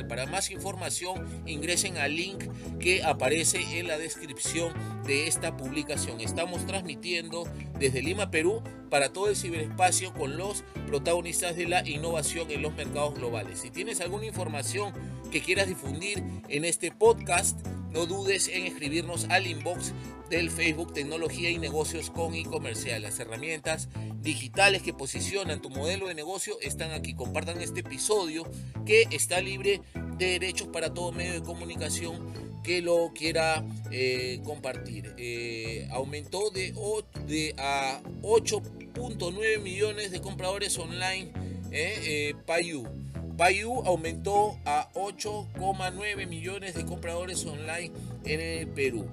Para 0.09 0.27
más 0.27 0.51
información, 0.51 1.43
ingresen 1.47 1.97
al 1.97 2.15
link 2.15 2.45
que 2.79 3.03
aparece 3.03 3.79
en 3.79 3.89
la 3.89 3.97
descripción 3.97 4.75
de 5.07 5.29
esta 5.29 5.57
publicación. 5.57 6.21
Estamos 6.21 6.67
transmitiendo 6.67 7.49
desde 7.79 8.03
Lima, 8.03 8.31
Perú, 8.31 8.63
para 8.91 9.15
todo 9.15 9.31
el 9.31 9.37
ciberespacio 9.37 10.13
con 10.13 10.37
los 10.37 10.63
protagonistas 10.87 11.57
de 11.57 11.67
la 11.67 11.89
innovación 11.89 12.51
en 12.51 12.61
los 12.61 12.75
mercados 12.75 13.15
globales. 13.15 13.61
Si 13.61 13.71
tienes 13.71 14.03
alguna 14.03 14.27
información 14.27 14.93
que 15.31 15.41
quieras 15.41 15.69
difundir 15.69 16.23
en 16.49 16.65
este 16.65 16.91
podcast, 16.91 17.59
no 17.91 18.07
dudes 18.07 18.49
en 18.49 18.67
escribirnos 18.67 19.27
al 19.31 19.47
inbox 19.47 19.93
del 20.31 20.51
Facebook 20.51 20.93
Tecnología 20.93 21.51
y 21.51 21.59
Negocios 21.59 22.11
con 22.11 22.35
y 22.35 22.45
Comercial. 22.45 23.03
Las 23.03 23.19
herramientas 23.21 23.89
digitales 24.23 24.83
que 24.83 24.93
posicionan 24.93 25.63
tu 25.63 25.71
modelo 25.71 26.09
de 26.09 26.15
negocio 26.15 26.59
están 26.61 26.91
aquí. 26.93 27.15
Compartan 27.15 27.61
este 27.61 27.81
episodio 27.81 28.45
que 28.85 29.07
está 29.11 29.41
libre 29.41 29.81
de 30.19 30.27
derechos 30.27 30.69
para 30.69 30.93
todo 30.93 31.13
medio 31.13 31.35
de 31.35 31.43
comunicación 31.43 32.33
que 32.63 32.83
lo 32.83 33.13
quiera 33.15 33.65
eh, 33.91 34.41
compartir. 34.45 35.15
Eh, 35.17 35.89
aumentó 35.93 36.51
de, 36.51 36.75
de 37.27 37.55
a 37.59 38.01
8.9 38.23 39.61
millones 39.61 40.11
de 40.11 40.21
compradores 40.21 40.77
online 40.79 41.33
eh, 41.71 42.35
Payu 42.47 42.85
Payu 43.37 43.83
aumentó 43.85 44.57
a 44.65 44.89
8,9 44.95 46.27
millones 46.27 46.75
de 46.75 46.87
compradores 46.87 47.45
online 47.45 47.93
en 48.27 48.41
el 48.41 48.69
Perú. 48.69 49.07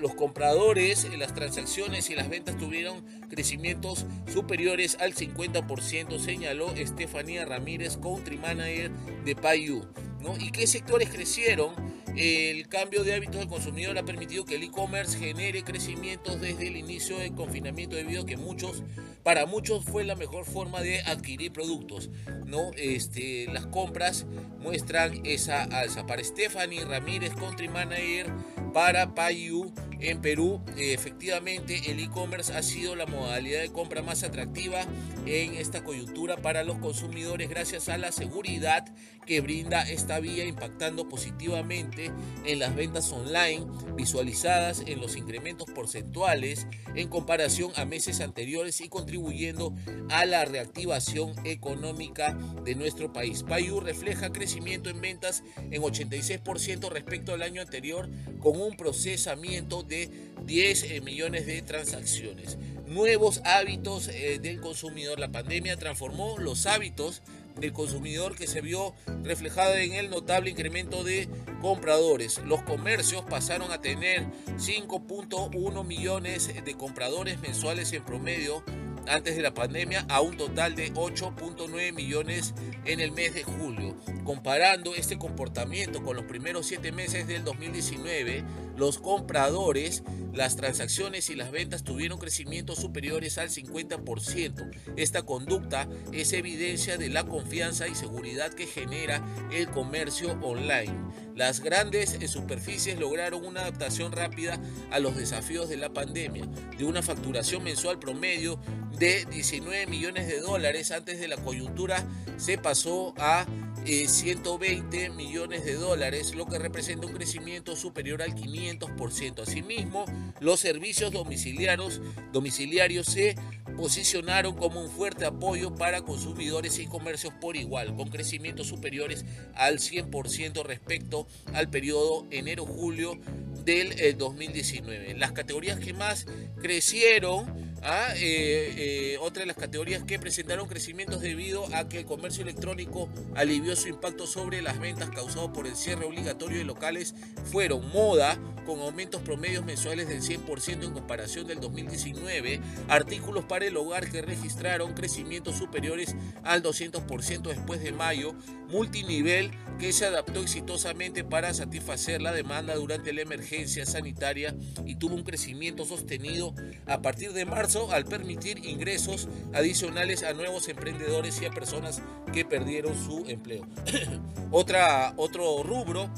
Los 0.00 0.14
compradores, 0.14 1.08
las 1.16 1.34
transacciones 1.34 2.10
y 2.10 2.14
las 2.14 2.28
ventas 2.28 2.56
tuvieron 2.56 3.04
crecimientos 3.28 4.06
superiores 4.32 4.96
al 5.00 5.14
50%, 5.14 6.18
señaló 6.18 6.72
Estefanía 6.72 7.44
Ramírez, 7.44 7.96
country 7.96 8.38
manager 8.38 8.90
de 9.24 9.36
Payu. 9.36 9.86
¿no? 10.20 10.36
¿Y 10.36 10.50
qué 10.50 10.66
sectores 10.66 11.08
crecieron? 11.10 11.74
El 12.16 12.66
cambio 12.66 13.04
de 13.04 13.14
hábitos 13.14 13.36
del 13.36 13.48
consumidor 13.48 13.96
ha 13.96 14.02
permitido 14.02 14.44
que 14.44 14.56
el 14.56 14.64
e-commerce 14.64 15.16
genere 15.16 15.62
crecimientos 15.62 16.40
desde 16.40 16.66
el 16.66 16.76
inicio 16.76 17.18
del 17.18 17.32
confinamiento 17.32 17.94
debido 17.94 18.22
a 18.22 18.26
que 18.26 18.36
muchos, 18.36 18.82
para 19.22 19.46
muchos 19.46 19.84
fue 19.84 20.02
la 20.02 20.16
mejor 20.16 20.44
forma 20.44 20.80
de 20.80 21.00
adquirir 21.02 21.52
productos. 21.52 22.10
¿no? 22.44 22.72
Este, 22.76 23.46
las 23.52 23.66
compras 23.66 24.26
muestran 24.58 25.24
esa 25.24 25.62
alza. 25.62 26.06
Para 26.06 26.24
Stephanie 26.24 26.84
Ramírez, 26.84 27.34
country 27.34 27.68
manager 27.68 28.32
para 28.72 29.06
Payu 29.06 29.72
en 30.00 30.20
Perú, 30.20 30.60
efectivamente 30.76 31.90
el 31.90 32.00
e-commerce 32.00 32.52
ha 32.52 32.62
sido 32.62 32.94
la 32.94 33.06
modalidad 33.06 33.60
de 33.60 33.72
compra 33.72 34.02
más 34.02 34.22
atractiva 34.22 34.80
en 35.26 35.54
esta 35.54 35.82
coyuntura 35.82 36.36
para 36.36 36.62
los 36.62 36.78
consumidores 36.78 37.48
gracias 37.48 37.88
a 37.88 37.98
la 37.98 38.12
seguridad 38.12 38.84
que 39.26 39.40
brinda 39.42 39.82
esta 39.82 40.20
vía 40.20 40.46
impactando 40.46 41.08
positivamente 41.08 42.10
en 42.46 42.58
las 42.58 42.74
ventas 42.74 43.12
online 43.12 43.66
visualizadas 43.94 44.82
en 44.86 45.00
los 45.00 45.16
incrementos 45.16 45.68
porcentuales 45.70 46.66
en 46.94 47.08
comparación 47.08 47.70
a 47.76 47.84
meses 47.84 48.20
anteriores 48.20 48.80
y 48.80 48.88
contribuyendo 48.88 49.74
a 50.08 50.24
la 50.24 50.44
reactivación 50.46 51.34
económica 51.44 52.38
de 52.64 52.74
nuestro 52.74 53.12
país. 53.12 53.42
Payu 53.42 53.80
refleja 53.80 54.32
crecimiento 54.32 54.88
en 54.88 55.00
ventas 55.00 55.42
en 55.70 55.82
86% 55.82 56.88
respecto 56.88 57.34
al 57.34 57.42
año 57.42 57.60
anterior 57.60 58.08
con 58.40 58.58
un 58.58 58.76
procesamiento 58.76 59.82
de 59.88 60.10
10 60.44 60.82
eh, 60.84 61.00
millones 61.00 61.46
de 61.46 61.62
transacciones. 61.62 62.58
Nuevos 62.86 63.40
hábitos 63.44 64.08
eh, 64.08 64.38
del 64.40 64.60
consumidor. 64.60 65.18
La 65.18 65.32
pandemia 65.32 65.76
transformó 65.76 66.38
los 66.38 66.66
hábitos 66.66 67.22
del 67.60 67.72
consumidor 67.72 68.36
que 68.36 68.46
se 68.46 68.60
vio 68.60 68.94
reflejado 69.22 69.74
en 69.74 69.92
el 69.94 70.10
notable 70.10 70.50
incremento 70.50 71.04
de 71.04 71.28
compradores. 71.60 72.40
Los 72.44 72.62
comercios 72.62 73.24
pasaron 73.24 73.72
a 73.72 73.80
tener 73.80 74.26
5.1 74.56 75.84
millones 75.84 76.52
de 76.64 76.74
compradores 76.76 77.40
mensuales 77.40 77.92
en 77.92 78.04
promedio 78.04 78.62
antes 79.08 79.36
de 79.36 79.42
la 79.42 79.54
pandemia 79.54 80.06
a 80.08 80.20
un 80.20 80.36
total 80.36 80.74
de 80.74 80.92
8.9 80.92 81.92
millones 81.92 82.54
en 82.84 83.00
el 83.00 83.12
mes 83.12 83.34
de 83.34 83.42
julio. 83.42 83.96
Comparando 84.24 84.94
este 84.94 85.18
comportamiento 85.18 86.02
con 86.02 86.16
los 86.16 86.24
primeros 86.24 86.66
siete 86.66 86.92
meses 86.92 87.26
del 87.26 87.44
2019, 87.44 88.44
los 88.76 88.98
compradores, 88.98 90.02
las 90.32 90.56
transacciones 90.56 91.30
y 91.30 91.34
las 91.34 91.50
ventas 91.50 91.82
tuvieron 91.82 92.18
crecimientos 92.18 92.78
superiores 92.78 93.38
al 93.38 93.48
50%. 93.48 94.70
Esta 94.96 95.22
conducta 95.22 95.88
es 96.12 96.32
evidencia 96.32 96.96
de 96.96 97.08
la 97.08 97.24
confianza 97.24 97.88
y 97.88 97.94
seguridad 97.94 98.52
que 98.52 98.66
genera 98.66 99.24
el 99.52 99.68
comercio 99.68 100.38
online. 100.42 100.94
Las 101.38 101.60
grandes 101.60 102.18
superficies 102.26 102.98
lograron 102.98 103.44
una 103.44 103.60
adaptación 103.60 104.10
rápida 104.10 104.58
a 104.90 104.98
los 104.98 105.16
desafíos 105.16 105.68
de 105.68 105.76
la 105.76 105.88
pandemia, 105.88 106.44
de 106.76 106.84
una 106.84 107.00
facturación 107.00 107.62
mensual 107.62 108.00
promedio 108.00 108.58
de 108.98 109.24
19 109.26 109.86
millones 109.86 110.26
de 110.26 110.40
dólares 110.40 110.90
antes 110.90 111.20
de 111.20 111.28
la 111.28 111.36
coyuntura 111.36 112.04
se 112.38 112.58
pasó 112.58 113.14
a 113.18 113.46
120 113.88 115.04
eh, 115.04 115.10
millones 115.10 115.64
de 115.64 115.74
dólares, 115.74 116.34
lo 116.34 116.46
que 116.46 116.58
representa 116.58 117.06
un 117.06 117.14
crecimiento 117.14 117.74
superior 117.74 118.20
al 118.20 118.34
500%. 118.34 119.40
Asimismo, 119.40 120.04
los 120.40 120.60
servicios 120.60 121.10
domiciliarios, 121.10 122.02
domiciliarios 122.32 123.06
se 123.06 123.34
posicionaron 123.78 124.56
como 124.56 124.82
un 124.82 124.90
fuerte 124.90 125.24
apoyo 125.24 125.74
para 125.74 126.02
consumidores 126.02 126.78
y 126.78 126.86
comercios 126.86 127.32
por 127.40 127.56
igual, 127.56 127.96
con 127.96 128.10
crecimientos 128.10 128.66
superiores 128.66 129.24
al 129.54 129.78
100% 129.78 130.64
respecto 130.64 131.26
al 131.54 131.70
periodo 131.70 132.26
enero-julio 132.30 133.18
del 133.64 134.18
2019. 134.18 135.12
Eh, 135.12 135.14
las 135.16 135.32
categorías 135.32 135.78
que 135.78 135.94
más 135.94 136.26
crecieron 136.60 137.67
Ah, 137.82 138.08
eh, 138.16 138.74
eh, 138.76 139.18
otra 139.20 139.40
de 139.40 139.46
las 139.46 139.56
categorías 139.56 140.02
que 140.02 140.18
presentaron 140.18 140.66
crecimientos 140.66 141.20
debido 141.20 141.64
a 141.74 141.88
que 141.88 142.00
el 142.00 142.06
comercio 142.06 142.42
electrónico 142.42 143.08
alivió 143.36 143.76
su 143.76 143.88
impacto 143.88 144.26
sobre 144.26 144.62
las 144.62 144.80
ventas 144.80 145.10
causado 145.10 145.52
por 145.52 145.66
el 145.66 145.76
cierre 145.76 146.04
obligatorio 146.04 146.58
de 146.58 146.64
locales 146.64 147.14
fueron 147.44 147.88
moda, 147.90 148.36
con 148.66 148.80
aumentos 148.80 149.22
promedios 149.22 149.64
mensuales 149.64 150.08
del 150.08 150.20
100% 150.20 150.84
en 150.84 150.92
comparación 150.92 151.46
del 151.46 151.60
2019, 151.60 152.60
artículos 152.88 153.44
para 153.44 153.64
el 153.66 153.76
hogar 153.76 154.10
que 154.10 154.20
registraron 154.20 154.92
crecimientos 154.92 155.56
superiores 155.56 156.14
al 156.42 156.62
200% 156.62 157.42
después 157.42 157.82
de 157.82 157.92
mayo, 157.92 158.34
multinivel 158.68 159.50
que 159.78 159.92
se 159.94 160.04
adaptó 160.04 160.40
exitosamente 160.40 161.24
para 161.24 161.54
satisfacer 161.54 162.20
la 162.20 162.32
demanda 162.32 162.74
durante 162.74 163.14
la 163.14 163.22
emergencia 163.22 163.86
sanitaria 163.86 164.54
y 164.84 164.96
tuvo 164.96 165.14
un 165.14 165.22
crecimiento 165.22 165.86
sostenido 165.86 166.54
a 166.86 167.00
partir 167.00 167.32
de 167.32 167.46
marzo 167.46 167.67
al 167.90 168.04
permitir 168.04 168.64
ingresos 168.64 169.28
adicionales 169.52 170.22
a 170.22 170.32
nuevos 170.32 170.68
emprendedores 170.68 171.40
y 171.42 171.46
a 171.46 171.50
personas 171.50 172.00
que 172.32 172.44
perdieron 172.44 172.94
su 172.96 173.24
empleo. 173.26 173.66
Otra, 174.50 175.12
otro 175.16 175.62
rubro, 175.62 176.08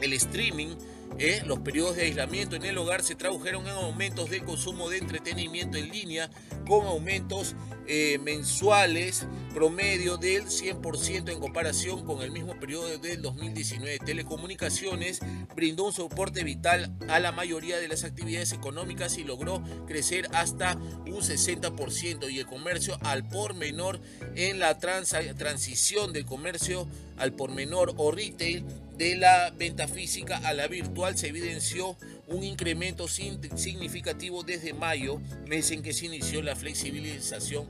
el 0.00 0.12
streaming 0.14 0.74
¿eh? 1.18 1.42
los 1.46 1.60
periodos 1.60 1.96
de 1.96 2.02
aislamiento 2.02 2.56
en 2.56 2.64
el 2.64 2.76
hogar 2.78 3.02
se 3.02 3.14
tradujeron 3.14 3.66
en 3.66 3.72
aumentos 3.72 4.30
de 4.30 4.40
consumo 4.40 4.90
de 4.90 4.98
entretenimiento 4.98 5.78
en 5.78 5.90
línea 5.90 6.28
con 6.66 6.86
aumentos 6.86 7.54
eh, 7.86 8.18
mensuales 8.22 9.26
promedio 9.52 10.16
del 10.16 10.46
100% 10.46 11.30
en 11.30 11.38
comparación 11.38 12.04
con 12.04 12.22
el 12.22 12.30
mismo 12.30 12.58
periodo 12.58 12.98
del 12.98 13.22
2019. 13.22 13.98
Telecomunicaciones 13.98 15.20
brindó 15.54 15.84
un 15.84 15.92
soporte 15.92 16.42
vital 16.44 16.94
a 17.08 17.20
la 17.20 17.32
mayoría 17.32 17.78
de 17.78 17.88
las 17.88 18.04
actividades 18.04 18.52
económicas 18.52 19.18
y 19.18 19.24
logró 19.24 19.62
crecer 19.86 20.28
hasta 20.32 20.76
un 21.06 21.20
60% 21.20 22.30
y 22.30 22.38
el 22.38 22.46
comercio 22.46 22.98
al 23.02 23.28
por 23.28 23.54
menor 23.54 24.00
en 24.34 24.58
la 24.58 24.78
transición 24.78 26.12
del 26.12 26.24
comercio 26.24 26.88
al 27.18 27.34
por 27.34 27.52
menor 27.52 27.94
o 27.98 28.10
retail 28.10 28.64
de 28.96 29.16
la 29.16 29.50
venta 29.50 29.88
física 29.88 30.38
a 30.44 30.52
la 30.54 30.66
virtual 30.66 31.16
se 31.16 31.28
evidenció 31.28 31.96
un 32.32 32.44
incremento 32.44 33.06
significativo 33.08 34.42
desde 34.42 34.72
mayo, 34.72 35.20
mes 35.46 35.70
en 35.70 35.82
que 35.82 35.92
se 35.92 36.06
inició 36.06 36.42
la 36.42 36.56
flexibilización 36.56 37.66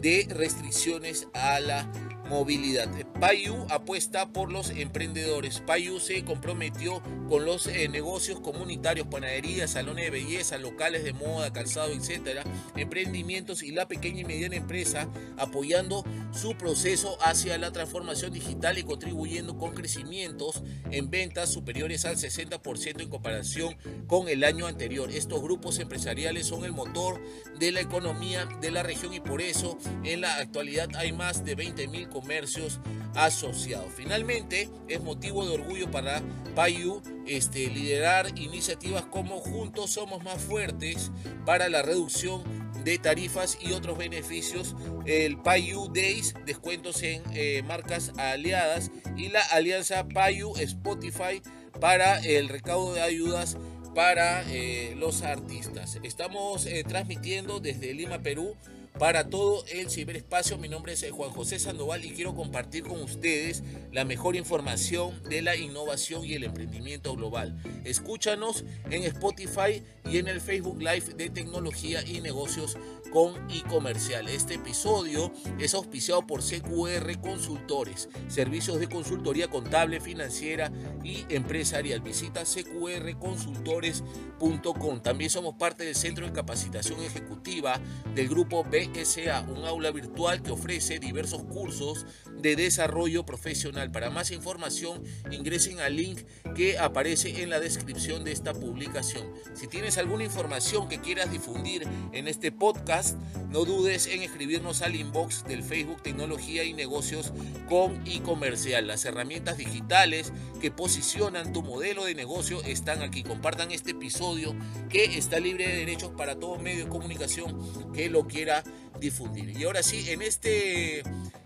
de 0.00 0.26
restricciones 0.30 1.28
a 1.32 1.60
la 1.60 1.90
movilidad. 2.28 2.88
Payu 3.20 3.66
apuesta 3.70 4.28
por 4.28 4.52
los 4.52 4.70
emprendedores. 4.70 5.60
Payu 5.60 6.00
se 6.00 6.24
comprometió 6.24 7.02
con 7.28 7.44
los 7.44 7.66
eh, 7.66 7.88
negocios 7.88 8.40
comunitarios, 8.40 9.06
panaderías, 9.08 9.70
salones 9.70 10.04
de 10.04 10.10
belleza, 10.10 10.58
locales 10.58 11.04
de 11.04 11.12
moda, 11.12 11.52
calzado, 11.52 11.92
etcétera, 11.92 12.44
emprendimientos 12.76 13.62
y 13.62 13.72
la 13.72 13.88
pequeña 13.88 14.20
y 14.20 14.24
mediana 14.24 14.56
empresa, 14.56 15.08
apoyando 15.36 16.04
su 16.32 16.56
proceso 16.56 17.18
hacia 17.22 17.58
la 17.58 17.72
transformación 17.72 18.32
digital 18.32 18.78
y 18.78 18.84
contribuyendo 18.84 19.56
con 19.56 19.72
crecimientos 19.72 20.62
en 20.90 21.10
ventas 21.10 21.50
superiores 21.50 22.04
al 22.04 22.16
60% 22.16 23.00
en 23.00 23.08
comparación 23.08 23.76
con 24.06 24.28
el 24.28 24.44
año 24.44 24.66
anterior. 24.66 25.10
Estos 25.10 25.42
grupos 25.42 25.78
empresariales 25.78 26.46
son 26.46 26.64
el 26.64 26.72
motor 26.72 27.20
de 27.58 27.72
la 27.72 27.80
economía 27.80 28.46
de 28.60 28.70
la 28.70 28.82
región 28.82 29.14
y 29.14 29.20
por 29.20 29.40
eso 29.40 29.78
en 30.04 30.20
la 30.20 30.36
actualidad 30.36 30.88
hay 30.96 31.12
más 31.12 31.44
de 31.44 31.54
20 31.54 31.88
mil 31.88 32.08
comercios 32.16 32.80
asociados. 33.14 33.92
Finalmente, 33.94 34.70
es 34.88 35.02
motivo 35.02 35.44
de 35.44 35.52
orgullo 35.52 35.90
para 35.90 36.22
Payu 36.54 37.02
este, 37.26 37.68
liderar 37.68 38.26
iniciativas 38.38 39.04
como 39.04 39.38
Juntos 39.40 39.90
Somos 39.90 40.24
Más 40.24 40.40
Fuertes 40.40 41.10
para 41.44 41.68
la 41.68 41.82
reducción 41.82 42.42
de 42.84 42.96
tarifas 42.96 43.58
y 43.60 43.72
otros 43.72 43.98
beneficios, 43.98 44.74
el 45.04 45.36
Payu 45.36 45.92
Days, 45.92 46.34
descuentos 46.46 47.02
en 47.02 47.22
eh, 47.34 47.62
marcas 47.66 48.12
aliadas 48.16 48.90
y 49.14 49.28
la 49.28 49.42
alianza 49.42 50.08
Payu 50.08 50.56
Spotify 50.56 51.42
para 51.80 52.18
el 52.20 52.48
recaudo 52.48 52.94
de 52.94 53.02
ayudas 53.02 53.58
para 53.94 54.42
eh, 54.50 54.94
los 54.96 55.20
artistas. 55.20 55.98
Estamos 56.02 56.64
eh, 56.64 56.82
transmitiendo 56.82 57.60
desde 57.60 57.92
Lima, 57.92 58.20
Perú 58.20 58.56
para 58.98 59.28
todo 59.28 59.64
el 59.66 59.90
ciberespacio. 59.90 60.58
Mi 60.58 60.68
nombre 60.68 60.94
es 60.94 61.02
eh, 61.02 61.10
Juan 61.10 61.30
José 61.30 61.58
Sandoval 61.58 62.04
y 62.04 62.10
quiero 62.10 62.34
compartir 62.34 62.84
con 62.84 63.02
ustedes 63.02 63.62
la 63.92 64.04
mejor 64.04 64.36
información 64.36 65.22
de 65.24 65.42
la 65.42 65.56
innovación 65.56 66.24
y 66.24 66.34
el 66.34 66.44
emprendimiento 66.44 67.14
global. 67.14 67.60
Escúchanos 67.84 68.64
en 68.90 69.02
Spotify 69.04 69.82
y 70.10 70.18
en 70.18 70.28
el 70.28 70.40
Facebook 70.40 70.78
Live 70.78 71.14
de 71.16 71.30
tecnología 71.30 72.02
y 72.04 72.20
negocios 72.20 72.76
con 73.10 73.34
e-comercial. 73.50 74.28
Este 74.28 74.54
episodio 74.54 75.32
es 75.58 75.74
auspiciado 75.74 76.24
por 76.26 76.40
CQR 76.42 77.20
Consultores, 77.20 78.08
servicios 78.28 78.80
de 78.80 78.88
consultoría 78.88 79.48
contable, 79.48 80.00
financiera 80.00 80.72
y 81.02 81.26
empresarial. 81.28 82.00
Visita 82.00 82.44
cqrconsultores.com. 82.44 85.00
También 85.00 85.30
somos 85.30 85.54
parte 85.54 85.84
del 85.84 85.94
Centro 85.94 86.26
de 86.26 86.32
Capacitación 86.32 87.00
Ejecutiva 87.02 87.80
del 88.14 88.28
grupo 88.28 88.64
BSA, 88.64 89.42
un 89.42 89.64
aula 89.64 89.90
virtual 89.90 90.42
que 90.42 90.52
ofrece 90.52 90.98
diversos 90.98 91.44
cursos 91.44 92.06
de 92.40 92.56
desarrollo 92.56 93.24
profesional. 93.24 93.90
Para 93.90 94.10
más 94.10 94.30
información, 94.30 95.02
ingresen 95.30 95.80
al 95.80 95.96
link 95.96 96.20
que 96.54 96.78
aparece 96.78 97.42
en 97.42 97.50
la 97.50 97.60
descripción 97.60 98.24
de 98.24 98.32
esta 98.32 98.54
publicación. 98.54 99.26
Si 99.54 99.66
tienes 99.66 99.98
alguna 99.98 100.24
información 100.24 100.88
que 100.88 101.00
quieras 101.00 101.30
difundir 101.30 101.86
en 102.12 102.28
este 102.28 102.52
podcast, 102.52 103.16
no 103.50 103.64
dudes 103.64 104.06
en 104.06 104.22
escribirnos 104.22 104.82
al 104.82 104.94
inbox 104.94 105.44
del 105.44 105.62
Facebook 105.62 106.02
Tecnología 106.02 106.64
y 106.64 106.72
Negocios 106.72 107.32
con 107.68 108.02
e-comercial. 108.06 108.86
Las 108.86 109.04
herramientas 109.04 109.56
digitales 109.56 110.32
que 110.60 110.70
posicionan 110.70 111.52
tu 111.52 111.62
modelo 111.62 112.04
de 112.04 112.14
negocio 112.14 112.62
están 112.62 113.02
aquí. 113.02 113.22
Compartan 113.22 113.70
este 113.70 113.92
episodio 113.92 114.54
que 114.88 115.16
está 115.16 115.40
libre 115.40 115.66
de 115.68 115.76
derechos 115.76 116.12
para 116.16 116.38
todo 116.38 116.58
medio 116.58 116.84
de 116.84 116.90
comunicación 116.90 117.92
que 117.92 118.10
lo 118.10 118.26
quiera 118.26 118.64
difundir. 119.00 119.50
Y 119.50 119.64
ahora 119.64 119.82
sí, 119.82 120.10
en 120.10 120.22
este 120.22 121.02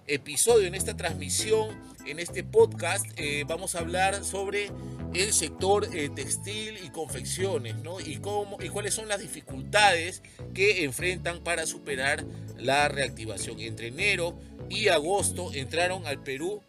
episodio, 0.07 0.67
en 0.67 0.75
esta 0.75 0.97
transmisión, 0.97 1.69
en 2.07 2.19
este 2.19 2.43
podcast, 2.43 3.07
eh, 3.17 3.45
vamos 3.47 3.75
a 3.75 3.81
hablar 3.81 4.25
sobre 4.25 4.71
el 5.15 5.33
sector 5.33 5.89
eh, 5.95 6.09
textil 6.09 6.79
y 6.85 6.91
confecciones, 6.91 7.77
¿no? 7.77 8.01
Y, 8.01 8.17
cómo, 8.17 8.59
y 8.61 8.69
cuáles 8.69 8.95
son 8.95 9.09
las 9.09 9.21
dificultades 9.21 10.23
que 10.55 10.85
enfrentan 10.85 11.43
para 11.43 11.67
superar 11.67 12.25
la 12.57 12.89
reactivación. 12.89 13.61
Entre 13.61 13.89
enero 13.89 14.39
y 14.69 14.89
agosto 14.89 15.53
entraron 15.53 16.07
al 16.07 16.23
Perú 16.23 16.63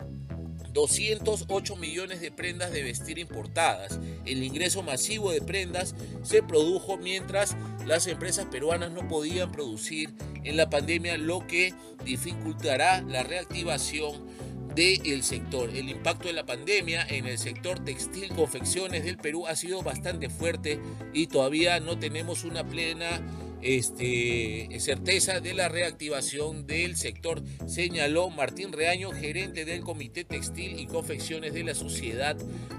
208 0.73 1.75
millones 1.75 2.21
de 2.21 2.31
prendas 2.31 2.71
de 2.71 2.83
vestir 2.83 3.19
importadas. 3.19 3.99
El 4.25 4.43
ingreso 4.43 4.83
masivo 4.83 5.31
de 5.31 5.41
prendas 5.41 5.95
se 6.23 6.43
produjo 6.43 6.97
mientras 6.97 7.55
las 7.85 8.07
empresas 8.07 8.45
peruanas 8.45 8.91
no 8.91 9.07
podían 9.07 9.51
producir 9.51 10.13
en 10.43 10.57
la 10.57 10.69
pandemia, 10.69 11.17
lo 11.17 11.45
que 11.45 11.73
dificultará 12.05 13.01
la 13.01 13.23
reactivación 13.23 14.25
del 14.75 15.23
sector. 15.23 15.69
El 15.69 15.89
impacto 15.89 16.27
de 16.27 16.33
la 16.33 16.45
pandemia 16.45 17.05
en 17.07 17.25
el 17.25 17.37
sector 17.37 17.83
textil 17.83 18.29
confecciones 18.29 19.03
del 19.03 19.17
Perú 19.17 19.47
ha 19.47 19.55
sido 19.55 19.81
bastante 19.81 20.29
fuerte 20.29 20.79
y 21.13 21.27
todavía 21.27 21.79
no 21.79 21.99
tenemos 21.99 22.43
una 22.43 22.63
plena 22.63 23.21
este, 23.61 24.67
certeza 24.79 25.39
de 25.39 25.53
la 25.53 25.69
reactivación 25.69 26.65
del 26.65 26.95
sector, 26.95 27.41
señaló 27.67 28.29
Martín 28.29 28.71
Reaño, 28.71 29.11
gerente 29.11 29.65
del 29.65 29.81
Comité 29.81 30.23
Textil 30.23 30.79
y 30.79 30.87
Confecciones 30.87 31.53
de 31.53 31.63
la 31.63 31.75
Sociedad 31.75 32.35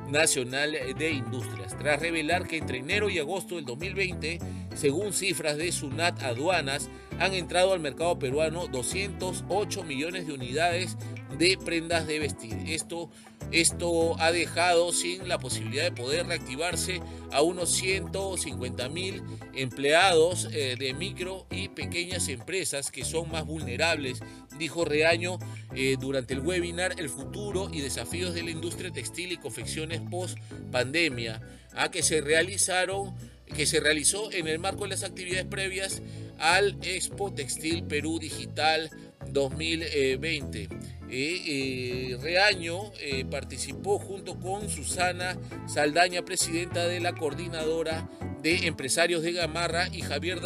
Nacional 0.08 0.76
de 0.98 1.10
Industrias, 1.10 1.76
tras 1.78 2.00
revelar 2.00 2.46
que 2.46 2.58
entre 2.58 2.78
enero 2.78 3.08
y 3.10 3.18
agosto 3.18 3.56
del 3.56 3.64
2020, 3.64 4.38
según 4.74 5.12
cifras 5.12 5.56
de 5.56 5.70
SUNAT 5.72 6.22
Aduanas, 6.22 6.90
han 7.18 7.34
entrado 7.34 7.72
al 7.72 7.80
mercado 7.80 8.18
peruano 8.18 8.66
208 8.66 9.84
millones 9.84 10.26
de 10.26 10.32
unidades 10.32 10.96
de 11.42 11.58
prendas 11.58 12.06
de 12.06 12.20
vestir. 12.20 12.56
Esto 12.68 13.10
esto 13.50 14.18
ha 14.18 14.30
dejado 14.30 14.92
sin 14.92 15.28
la 15.28 15.38
posibilidad 15.38 15.82
de 15.82 15.92
poder 15.92 16.26
reactivarse 16.26 17.02
a 17.32 17.42
unos 17.42 17.72
150 17.72 18.88
mil 18.88 19.22
empleados 19.52 20.48
eh, 20.52 20.76
de 20.78 20.94
micro 20.94 21.46
y 21.50 21.68
pequeñas 21.68 22.28
empresas 22.28 22.90
que 22.90 23.04
son 23.04 23.30
más 23.30 23.44
vulnerables, 23.44 24.20
dijo 24.56 24.84
Reaño 24.84 25.38
eh, 25.74 25.96
durante 26.00 26.32
el 26.32 26.40
webinar 26.40 26.94
El 26.98 27.10
futuro 27.10 27.68
y 27.72 27.80
desafíos 27.80 28.32
de 28.32 28.44
la 28.44 28.50
industria 28.50 28.92
textil 28.92 29.32
y 29.32 29.36
confecciones 29.36 30.00
post 30.00 30.38
pandemia, 30.70 31.42
a 31.74 31.90
que 31.90 32.02
se 32.02 32.20
realizaron 32.20 33.14
que 33.54 33.66
se 33.66 33.80
realizó 33.80 34.32
en 34.32 34.48
el 34.48 34.58
marco 34.58 34.84
de 34.84 34.90
las 34.90 35.02
actividades 35.02 35.44
previas 35.44 36.00
al 36.38 36.78
Expo 36.82 37.34
Textil 37.34 37.82
Perú 37.82 38.18
Digital 38.18 38.88
2020. 39.28 40.68
Eh, 41.14 42.16
Reaño 42.22 42.90
eh, 42.98 43.26
participó 43.26 43.98
junto 43.98 44.40
con 44.40 44.70
Susana 44.70 45.38
Saldaña, 45.66 46.24
presidenta 46.24 46.88
de 46.88 47.00
la 47.00 47.14
coordinadora 47.14 48.08
de 48.42 48.66
empresarios 48.66 49.22
de 49.22 49.32
Gamarra, 49.32 49.88
y 49.92 50.00
Javier, 50.00 50.40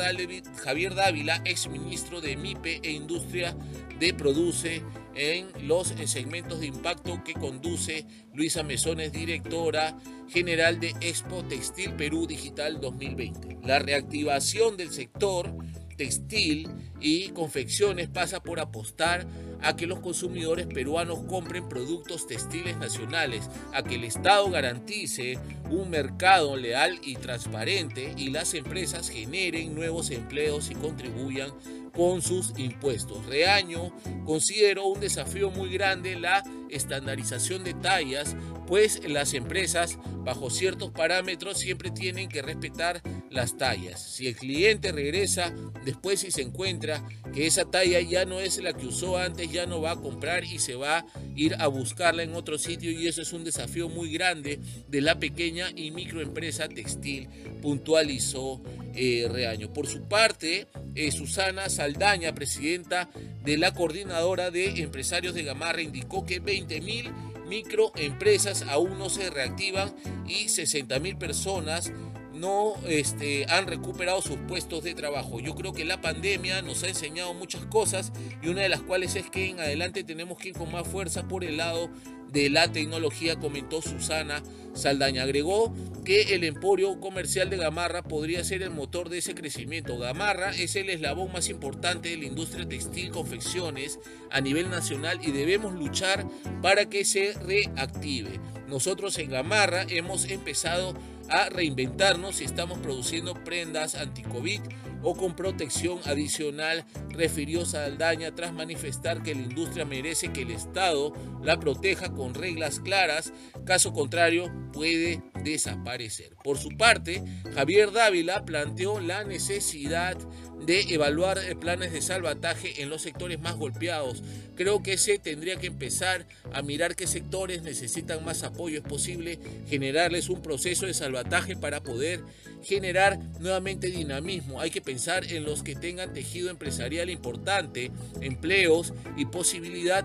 Javier 0.56 0.96
Dávila, 0.96 1.40
exministro 1.44 2.20
de 2.20 2.36
MIPE 2.36 2.80
e 2.82 2.90
Industria 2.90 3.56
de 4.00 4.12
Produce 4.12 4.82
en 5.14 5.46
los 5.68 5.94
segmentos 6.06 6.58
de 6.58 6.66
impacto 6.66 7.22
que 7.24 7.34
conduce 7.34 8.04
Luisa 8.34 8.64
Mesones, 8.64 9.12
directora 9.12 9.96
general 10.28 10.80
de 10.80 10.96
Expo 11.00 11.44
Textil 11.44 11.92
Perú 11.92 12.26
Digital 12.26 12.80
2020. 12.80 13.58
La 13.64 13.78
reactivación 13.78 14.76
del 14.76 14.90
sector 14.90 15.54
textil 15.96 16.68
y 17.00 17.28
confecciones 17.28 18.08
pasa 18.08 18.42
por 18.42 18.60
apostar 18.60 19.26
a 19.62 19.76
que 19.76 19.86
los 19.86 20.00
consumidores 20.00 20.66
peruanos 20.66 21.20
compren 21.28 21.68
productos 21.68 22.26
textiles 22.26 22.76
nacionales, 22.76 23.48
a 23.72 23.82
que 23.82 23.96
el 23.96 24.04
Estado 24.04 24.50
garantice 24.50 25.38
un 25.70 25.90
mercado 25.90 26.56
leal 26.56 26.98
y 27.02 27.16
transparente 27.16 28.14
y 28.16 28.30
las 28.30 28.54
empresas 28.54 29.08
generen 29.08 29.74
nuevos 29.74 30.10
empleos 30.10 30.70
y 30.70 30.74
contribuyan 30.74 31.50
con 31.96 32.20
sus 32.22 32.52
impuestos. 32.58 33.24
Reaño 33.26 33.92
consideró 34.24 34.86
un 34.86 35.00
desafío 35.00 35.50
muy 35.50 35.70
grande 35.70 36.16
la 36.16 36.44
estandarización 36.70 37.64
de 37.64 37.74
tallas, 37.74 38.36
pues 38.66 39.00
las 39.08 39.34
empresas 39.34 39.98
bajo 40.24 40.50
ciertos 40.50 40.90
parámetros 40.90 41.58
siempre 41.58 41.90
tienen 41.90 42.28
que 42.28 42.42
respetar 42.42 43.00
las 43.30 43.56
tallas. 43.56 44.02
Si 44.02 44.26
el 44.26 44.36
cliente 44.36 44.92
regresa 44.92 45.54
después 45.84 46.24
y 46.24 46.30
se 46.32 46.42
encuentra 46.42 47.06
que 47.32 47.46
esa 47.46 47.64
talla 47.64 48.00
ya 48.00 48.24
no 48.24 48.40
es 48.40 48.58
la 48.58 48.72
que 48.72 48.86
usó 48.86 49.18
antes, 49.18 49.50
ya 49.52 49.66
no 49.66 49.80
va 49.80 49.92
a 49.92 49.96
comprar 49.96 50.44
y 50.44 50.58
se 50.58 50.74
va 50.74 50.98
a 50.98 51.06
ir 51.36 51.54
a 51.58 51.68
buscarla 51.68 52.24
en 52.24 52.34
otro 52.34 52.58
sitio 52.58 52.90
y 52.90 53.06
eso 53.06 53.22
es 53.22 53.32
un 53.32 53.44
desafío 53.44 53.88
muy 53.88 54.12
grande 54.12 54.58
de 54.88 55.00
la 55.00 55.18
pequeña 55.18 55.70
y 55.74 55.92
microempresa 55.92 56.68
textil, 56.68 57.28
puntualizó 57.62 58.60
eh, 58.96 59.28
Reaño. 59.30 59.72
Por 59.72 59.86
su 59.86 60.02
parte, 60.02 60.66
eh, 60.94 61.12
Susana 61.12 61.68
Saldaña, 61.68 62.34
presidenta 62.34 63.08
de 63.44 63.58
la 63.58 63.72
coordinadora 63.72 64.50
de 64.50 64.80
empresarios 64.80 65.34
de 65.34 65.44
Gamarra, 65.44 65.82
indicó 65.82 66.24
que 66.24 66.40
20 66.40 66.80
mil 66.80 67.12
microempresas 67.48 68.62
aún 68.62 68.98
no 68.98 69.08
se 69.08 69.30
reactivan 69.30 69.94
y 70.26 70.48
60 70.48 70.98
mil 70.98 71.16
personas 71.16 71.92
no 72.36 72.74
este, 72.86 73.46
han 73.48 73.66
recuperado 73.66 74.20
sus 74.20 74.36
puestos 74.48 74.84
de 74.84 74.94
trabajo. 74.94 75.40
Yo 75.40 75.54
creo 75.54 75.72
que 75.72 75.84
la 75.84 76.00
pandemia 76.00 76.62
nos 76.62 76.82
ha 76.82 76.88
enseñado 76.88 77.34
muchas 77.34 77.64
cosas 77.66 78.12
y 78.42 78.48
una 78.48 78.62
de 78.62 78.68
las 78.68 78.82
cuales 78.82 79.16
es 79.16 79.30
que 79.30 79.50
en 79.50 79.60
adelante 79.60 80.04
tenemos 80.04 80.38
que 80.38 80.48
ir 80.48 80.54
con 80.54 80.70
más 80.70 80.86
fuerza 80.86 81.26
por 81.26 81.44
el 81.44 81.56
lado 81.56 81.90
de 82.32 82.50
la 82.50 82.70
tecnología, 82.72 83.36
comentó 83.36 83.82
Susana 83.82 84.42
Saldaña. 84.74 85.22
Agregó 85.22 85.74
que 86.04 86.34
el 86.34 86.44
emporio 86.44 87.00
comercial 87.00 87.50
de 87.50 87.56
Gamarra 87.56 88.02
podría 88.02 88.44
ser 88.44 88.62
el 88.62 88.70
motor 88.70 89.08
de 89.08 89.18
ese 89.18 89.34
crecimiento. 89.34 89.98
Gamarra 89.98 90.50
es 90.50 90.76
el 90.76 90.90
eslabón 90.90 91.32
más 91.32 91.48
importante 91.48 92.10
de 92.10 92.18
la 92.18 92.26
industria 92.26 92.68
textil 92.68 93.10
confecciones 93.10 93.98
a 94.30 94.40
nivel 94.40 94.70
nacional 94.70 95.18
y 95.22 95.32
debemos 95.32 95.74
luchar 95.74 96.26
para 96.62 96.88
que 96.88 97.04
se 97.04 97.32
reactive. 97.32 98.40
Nosotros 98.68 99.18
en 99.18 99.30
Gamarra 99.30 99.86
hemos 99.88 100.24
empezado 100.26 100.94
a 101.28 101.48
reinventarnos 101.48 102.40
y 102.40 102.44
estamos 102.44 102.78
produciendo 102.78 103.34
prendas 103.34 103.94
anti-COVID 103.94 104.60
o 105.06 105.14
con 105.14 105.36
protección 105.36 106.00
adicional, 106.04 106.84
refirió 107.10 107.64
Saldaña 107.64 108.34
tras 108.34 108.52
manifestar 108.52 109.22
que 109.22 109.36
la 109.36 109.42
industria 109.42 109.84
merece 109.84 110.32
que 110.32 110.42
el 110.42 110.50
Estado 110.50 111.12
la 111.44 111.60
proteja 111.60 112.12
con 112.12 112.34
reglas 112.34 112.80
claras, 112.80 113.32
caso 113.64 113.92
contrario 113.92 114.52
puede 114.72 115.22
desaparecer. 115.44 116.34
Por 116.42 116.58
su 116.58 116.70
parte, 116.70 117.22
Javier 117.54 117.92
Dávila 117.92 118.44
planteó 118.44 118.98
la 118.98 119.22
necesidad 119.22 120.18
de 120.66 120.80
evaluar 120.92 121.38
eh, 121.38 121.54
planes 121.54 121.92
de 121.92 122.02
salvataje 122.02 122.82
en 122.82 122.90
los 122.90 123.02
sectores 123.02 123.40
más 123.40 123.56
golpeados. 123.56 124.22
Creo 124.56 124.82
que 124.82 124.98
se 124.98 125.18
tendría 125.18 125.56
que 125.56 125.68
empezar 125.68 126.26
a 126.52 126.62
mirar 126.62 126.96
qué 126.96 127.06
sectores 127.06 127.62
necesitan 127.62 128.24
más 128.24 128.42
apoyo. 128.42 128.78
Es 128.78 128.84
posible 128.84 129.38
generarles 129.68 130.28
un 130.28 130.42
proceso 130.42 130.86
de 130.86 130.94
salvataje 130.94 131.56
para 131.56 131.82
poder 131.82 132.22
generar 132.62 133.18
nuevamente 133.38 133.88
dinamismo. 133.88 134.60
Hay 134.60 134.70
que 134.70 134.80
pensar 134.82 135.24
en 135.32 135.44
los 135.44 135.62
que 135.62 135.76
tengan 135.76 136.12
tejido 136.12 136.50
empresarial 136.50 137.10
importante, 137.10 137.92
empleos 138.20 138.92
y 139.16 139.26
posibilidad 139.26 140.04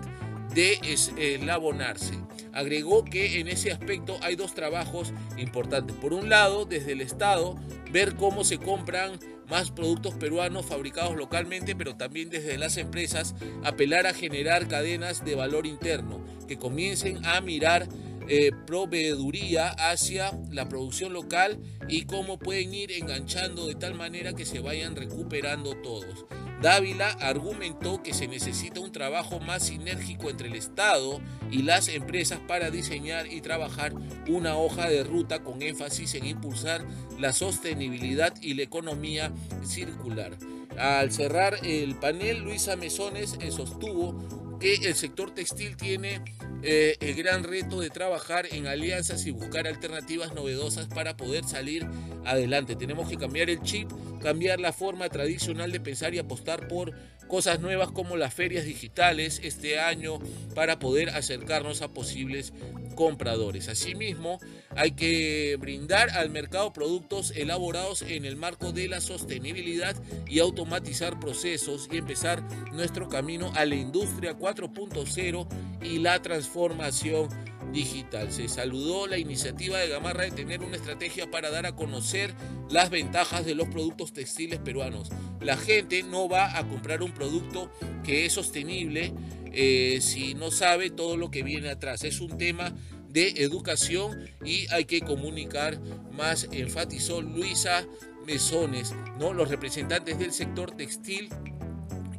de 0.54 0.78
eslabonarse. 0.84 2.14
Agregó 2.52 3.04
que 3.04 3.40
en 3.40 3.48
ese 3.48 3.72
aspecto 3.72 4.18
hay 4.22 4.36
dos 4.36 4.54
trabajos 4.54 5.12
importantes. 5.36 5.96
Por 5.96 6.12
un 6.12 6.28
lado, 6.28 6.64
desde 6.64 6.92
el 6.92 7.00
Estado, 7.00 7.56
ver 7.90 8.16
cómo 8.16 8.44
se 8.44 8.58
compran 8.58 9.18
más 9.48 9.70
productos 9.70 10.14
peruanos 10.14 10.66
fabricados 10.66 11.16
localmente, 11.16 11.76
pero 11.76 11.96
también 11.96 12.30
desde 12.30 12.56
las 12.58 12.76
empresas 12.76 13.34
apelar 13.64 14.06
a 14.06 14.14
generar 14.14 14.68
cadenas 14.68 15.24
de 15.24 15.34
valor 15.34 15.66
interno 15.66 16.24
que 16.46 16.58
comiencen 16.58 17.24
a 17.24 17.40
mirar 17.40 17.88
eh, 18.28 18.52
proveeduría 18.66 19.68
hacia 19.68 20.32
la 20.50 20.68
producción 20.68 21.12
local 21.12 21.58
y 21.88 22.04
cómo 22.04 22.38
pueden 22.38 22.72
ir 22.72 22.92
enganchando 22.92 23.66
de 23.66 23.74
tal 23.74 23.94
manera 23.94 24.32
que 24.32 24.46
se 24.46 24.60
vayan 24.60 24.96
recuperando 24.96 25.74
todos. 25.82 26.24
Dávila 26.62 27.10
argumentó 27.20 28.04
que 28.04 28.14
se 28.14 28.28
necesita 28.28 28.78
un 28.78 28.92
trabajo 28.92 29.40
más 29.40 29.64
sinérgico 29.64 30.30
entre 30.30 30.46
el 30.46 30.54
Estado 30.54 31.20
y 31.50 31.62
las 31.62 31.88
empresas 31.88 32.38
para 32.46 32.70
diseñar 32.70 33.26
y 33.26 33.40
trabajar 33.40 33.92
una 34.28 34.56
hoja 34.56 34.88
de 34.88 35.02
ruta 35.02 35.42
con 35.42 35.60
énfasis 35.60 36.14
en 36.14 36.24
impulsar 36.24 36.86
la 37.18 37.32
sostenibilidad 37.32 38.32
y 38.40 38.54
la 38.54 38.62
economía 38.62 39.32
circular. 39.64 40.38
Al 40.78 41.10
cerrar 41.10 41.58
el 41.64 41.96
panel, 41.96 42.44
Luisa 42.44 42.76
Mesones 42.76 43.36
eh, 43.40 43.50
sostuvo 43.50 44.16
que 44.60 44.74
el 44.74 44.94
sector 44.94 45.32
textil 45.32 45.76
tiene 45.76 46.22
eh, 46.62 46.96
el 47.00 47.14
gran 47.14 47.44
reto 47.44 47.80
de 47.80 47.90
trabajar 47.90 48.46
en 48.50 48.66
alianzas 48.66 49.26
y 49.26 49.30
buscar 49.30 49.66
alternativas 49.66 50.32
novedosas 50.34 50.86
para 50.86 51.16
poder 51.16 51.44
salir 51.44 51.86
adelante. 52.24 52.76
Tenemos 52.76 53.08
que 53.08 53.16
cambiar 53.16 53.50
el 53.50 53.60
chip, 53.62 53.90
cambiar 54.22 54.60
la 54.60 54.72
forma 54.72 55.08
tradicional 55.08 55.72
de 55.72 55.80
pensar 55.80 56.14
y 56.14 56.18
apostar 56.18 56.68
por 56.68 56.92
cosas 57.26 57.60
nuevas 57.60 57.90
como 57.90 58.16
las 58.16 58.34
ferias 58.34 58.64
digitales 58.64 59.40
este 59.42 59.80
año 59.80 60.18
para 60.54 60.78
poder 60.78 61.10
acercarnos 61.10 61.82
a 61.82 61.88
posibles 61.88 62.52
compradores. 62.94 63.68
Asimismo, 63.68 64.38
hay 64.76 64.92
que 64.92 65.56
brindar 65.60 66.10
al 66.10 66.30
mercado 66.30 66.72
productos 66.72 67.32
elaborados 67.36 68.02
en 68.02 68.24
el 68.24 68.36
marco 68.36 68.72
de 68.72 68.88
la 68.88 69.00
sostenibilidad 69.00 69.96
y 70.26 70.38
automatizar 70.38 71.20
procesos 71.20 71.88
y 71.92 71.98
empezar 71.98 72.42
nuestro 72.72 73.08
camino 73.08 73.52
a 73.54 73.64
la 73.64 73.74
industria 73.74 74.38
4.0 74.38 75.46
y 75.82 75.98
la 75.98 76.20
transformación 76.22 77.28
digital. 77.72 78.30
Se 78.32 78.48
saludó 78.48 79.06
la 79.06 79.18
iniciativa 79.18 79.78
de 79.78 79.88
Gamarra 79.88 80.24
de 80.24 80.30
tener 80.30 80.62
una 80.62 80.76
estrategia 80.76 81.30
para 81.30 81.50
dar 81.50 81.66
a 81.66 81.74
conocer 81.74 82.34
las 82.70 82.90
ventajas 82.90 83.44
de 83.44 83.54
los 83.54 83.68
productos 83.68 84.12
textiles 84.12 84.58
peruanos. 84.58 85.10
La 85.40 85.56
gente 85.56 86.02
no 86.02 86.28
va 86.28 86.56
a 86.58 86.68
comprar 86.68 87.02
un 87.02 87.12
producto 87.12 87.70
que 88.04 88.26
es 88.26 88.32
sostenible 88.32 89.12
eh, 89.52 89.98
si 90.00 90.34
no 90.34 90.50
sabe 90.50 90.90
todo 90.90 91.16
lo 91.16 91.30
que 91.30 91.42
viene 91.42 91.70
atrás. 91.70 92.04
Es 92.04 92.20
un 92.20 92.38
tema 92.38 92.74
de 93.12 93.28
educación 93.42 94.28
y 94.44 94.66
hay 94.72 94.84
que 94.84 95.00
comunicar 95.00 95.78
más, 96.12 96.48
enfatizó 96.50 97.20
Luisa 97.20 97.86
Mesones, 98.26 98.94
¿no? 99.18 99.32
los 99.32 99.48
representantes 99.48 100.18
del 100.18 100.32
sector 100.32 100.70
textil 100.72 101.28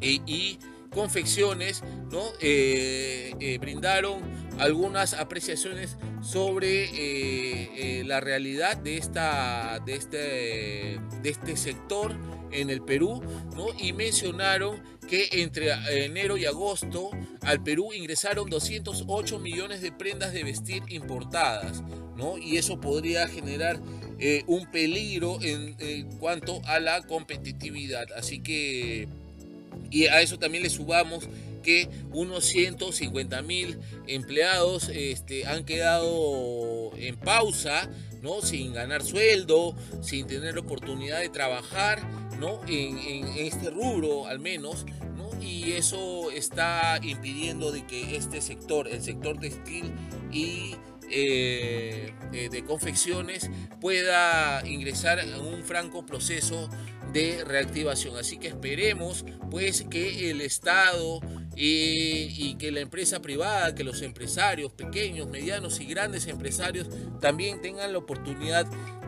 e, 0.01 0.21
y 0.25 0.59
confecciones 0.89 1.81
¿no? 2.11 2.23
Eh, 2.39 3.33
eh, 3.39 3.57
brindaron 3.57 4.21
algunas 4.59 5.13
apreciaciones 5.13 5.97
sobre 6.21 8.03
la 8.05 8.19
realidad 8.19 8.77
de, 8.77 8.97
esta, 8.97 9.79
de, 9.85 9.95
este, 9.95 10.99
de 11.21 11.29
este 11.29 11.57
sector 11.57 12.15
en 12.51 12.69
el 12.69 12.81
Perú 12.81 13.21
¿no? 13.55 13.67
y 13.77 13.93
mencionaron 13.93 14.81
que 15.03 15.29
entre 15.31 15.71
enero 16.05 16.37
y 16.37 16.45
agosto 16.45 17.11
al 17.41 17.63
Perú 17.63 17.93
ingresaron 17.93 18.49
208 18.49 19.39
millones 19.39 19.81
de 19.81 19.91
prendas 19.91 20.33
de 20.33 20.43
vestir 20.43 20.83
importadas, 20.89 21.81
¿no? 22.15 22.37
Y 22.37 22.57
eso 22.57 22.79
podría 22.79 23.27
generar 23.27 23.79
eh, 24.19 24.43
un 24.47 24.69
peligro 24.71 25.39
en, 25.41 26.09
cuanto 26.17 26.61
a 26.65 26.79
la 26.79 27.01
competitividad. 27.01 28.05
Así 28.15 28.39
que, 28.39 29.07
y 29.89 30.05
a 30.05 30.21
eso 30.21 30.39
también 30.39 30.63
le 30.63 30.69
subamos 30.69 31.27
que 31.61 31.89
unos 32.11 32.45
150 32.45 33.41
mil 33.41 33.79
empleados 34.07 34.89
este, 34.89 35.45
han 35.45 35.65
quedado 35.65 36.91
en 36.97 37.15
pausa, 37.17 37.89
¿no? 38.21 38.41
Sin 38.41 38.73
ganar 38.73 39.03
sueldo, 39.03 39.75
sin 40.01 40.27
tener 40.27 40.57
oportunidad 40.57 41.19
de 41.19 41.29
trabajar, 41.29 42.01
En, 42.67 43.27
este 43.37 43.69
rubro 43.69 44.27
al 44.27 44.39
menos, 44.39 44.85
y 45.41 45.73
eso 45.73 46.31
está 46.31 46.99
impidiendo 47.01 47.71
de 47.71 47.85
que 47.85 48.15
este 48.15 48.41
sector, 48.41 48.87
el 48.87 49.01
sector 49.01 49.39
textil 49.39 49.91
y 50.31 50.75
eh, 51.09 52.13
eh, 52.31 52.49
de 52.49 52.63
confecciones 52.63 53.49
pueda 53.79 54.65
ingresar 54.65 55.19
en 55.19 55.33
un 55.35 55.63
franco 55.63 56.05
proceso 56.05 56.69
de 57.11 57.43
reactivación. 57.45 58.17
Así 58.17 58.37
que 58.37 58.47
esperemos 58.47 59.25
pues 59.51 59.85
que 59.89 60.31
el 60.31 60.41
Estado 60.41 61.19
y, 61.55 62.55
que 62.55 62.71
la 62.71 62.79
empresa 62.79 63.21
privada, 63.21 63.75
que 63.75 63.83
los 63.83 64.01
empresarios 64.01 64.71
pequeños, 64.71 65.27
medianos 65.27 65.79
y 65.79 65.85
grandes 65.85 66.27
empresarios 66.27 66.87
también 67.19 67.61
tengan 67.61 67.91
la 67.91 67.99
oportunidad 67.99 68.65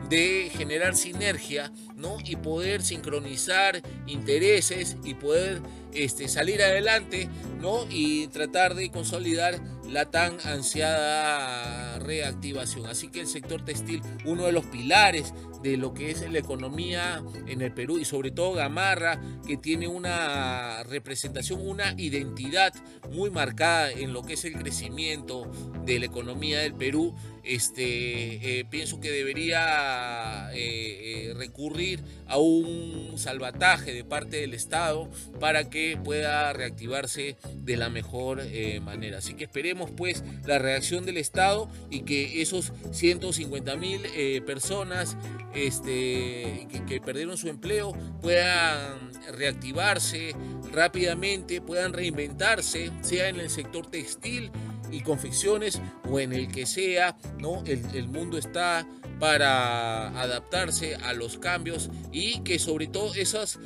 de 0.09 0.51
generar 0.55 0.95
sinergia 0.95 1.71
¿no? 1.95 2.17
y 2.23 2.35
poder 2.35 2.81
sincronizar 2.81 3.81
intereses 4.07 4.97
y 5.03 5.13
poder 5.13 5.61
este, 5.95 6.27
salir 6.27 6.61
adelante 6.61 7.29
¿no? 7.61 7.85
y 7.89 8.27
tratar 8.27 8.75
de 8.75 8.91
consolidar 8.91 9.59
la 9.89 10.09
tan 10.09 10.37
ansiada 10.43 11.99
reactivación. 11.99 12.85
Así 12.87 13.09
que 13.09 13.21
el 13.21 13.27
sector 13.27 13.63
textil, 13.63 14.01
uno 14.25 14.45
de 14.45 14.51
los 14.51 14.65
pilares 14.65 15.33
de 15.61 15.77
lo 15.77 15.93
que 15.93 16.11
es 16.11 16.29
la 16.29 16.39
economía 16.39 17.23
en 17.47 17.61
el 17.61 17.73
Perú 17.73 17.97
y 17.97 18.05
sobre 18.05 18.31
todo 18.31 18.53
Gamarra, 18.53 19.19
que 19.47 19.57
tiene 19.57 19.87
una 19.87 20.83
representación, 20.83 21.67
una 21.67 21.95
identidad 21.97 22.73
muy 23.11 23.31
marcada 23.31 23.91
en 23.91 24.13
lo 24.13 24.23
que 24.23 24.33
es 24.33 24.45
el 24.45 24.53
crecimiento 24.53 25.49
de 25.85 25.99
la 25.99 26.05
economía 26.05 26.59
del 26.59 26.75
Perú, 26.75 27.15
este, 27.43 28.59
eh, 28.59 28.65
pienso 28.65 28.99
que 28.99 29.11
debería 29.11 30.49
eh, 30.53 31.29
eh, 31.29 31.33
recurrir 31.35 32.01
a 32.27 32.37
un 32.37 33.13
salvataje 33.17 33.93
de 33.93 34.03
parte 34.03 34.37
del 34.37 34.55
Estado 34.55 35.09
para 35.39 35.69
que 35.69 35.84
pueda 36.03 36.51
reactivarse 36.53 37.37
de 37.53 37.77
la 37.77 37.89
mejor 37.89 38.41
manera. 38.81 39.19
Así 39.19 39.33
que 39.33 39.45
esperemos 39.45 39.91
pues 39.91 40.23
la 40.45 40.59
reacción 40.59 41.05
del 41.05 41.17
Estado 41.17 41.69
y 41.89 42.01
que 42.01 42.41
esos 42.41 42.73
150 42.91 43.75
mil 43.75 44.01
personas 44.45 45.17
este, 45.53 46.67
que, 46.87 47.01
perdieron 47.01 47.37
su 47.37 47.47
empleo 47.47 47.93
puedan 48.21 49.11
reactivarse 49.37 50.35
rápidamente, 50.71 51.61
puedan 51.61 51.93
reinventarse, 51.93 52.91
sea 53.01 53.29
en 53.29 53.39
el 53.39 53.49
sector 53.49 53.87
textil 53.87 54.51
y 54.91 55.01
confecciones 55.01 55.81
o 56.09 56.19
en 56.19 56.33
el 56.33 56.51
que 56.51 56.65
sea, 56.65 57.17
¿no? 57.39 57.63
El, 57.65 58.07
mundo 58.07 58.37
está 58.37 58.87
para 59.19 60.19
adaptarse 60.19 60.95
a 60.95 61.13
los 61.13 61.37
cambios 61.37 61.89
y 62.11 62.41
que 62.41 62.59
sobre 62.59 62.87
todo 62.87 63.13
esas 63.15 63.59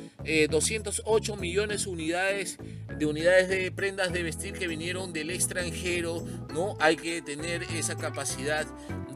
208 0.50 1.34
eh, 1.34 1.36
millones 1.36 1.86
unidades 1.86 2.58
de 3.00 3.06
unidades 3.06 3.48
de 3.48 3.72
prendas 3.72 4.12
de 4.12 4.22
vestir 4.22 4.52
que 4.52 4.68
vinieron 4.68 5.12
del 5.12 5.30
extranjero, 5.30 6.22
¿no? 6.52 6.76
Hay 6.80 6.96
que 6.96 7.22
tener 7.22 7.62
esa 7.62 7.96
capacidad 7.96 8.66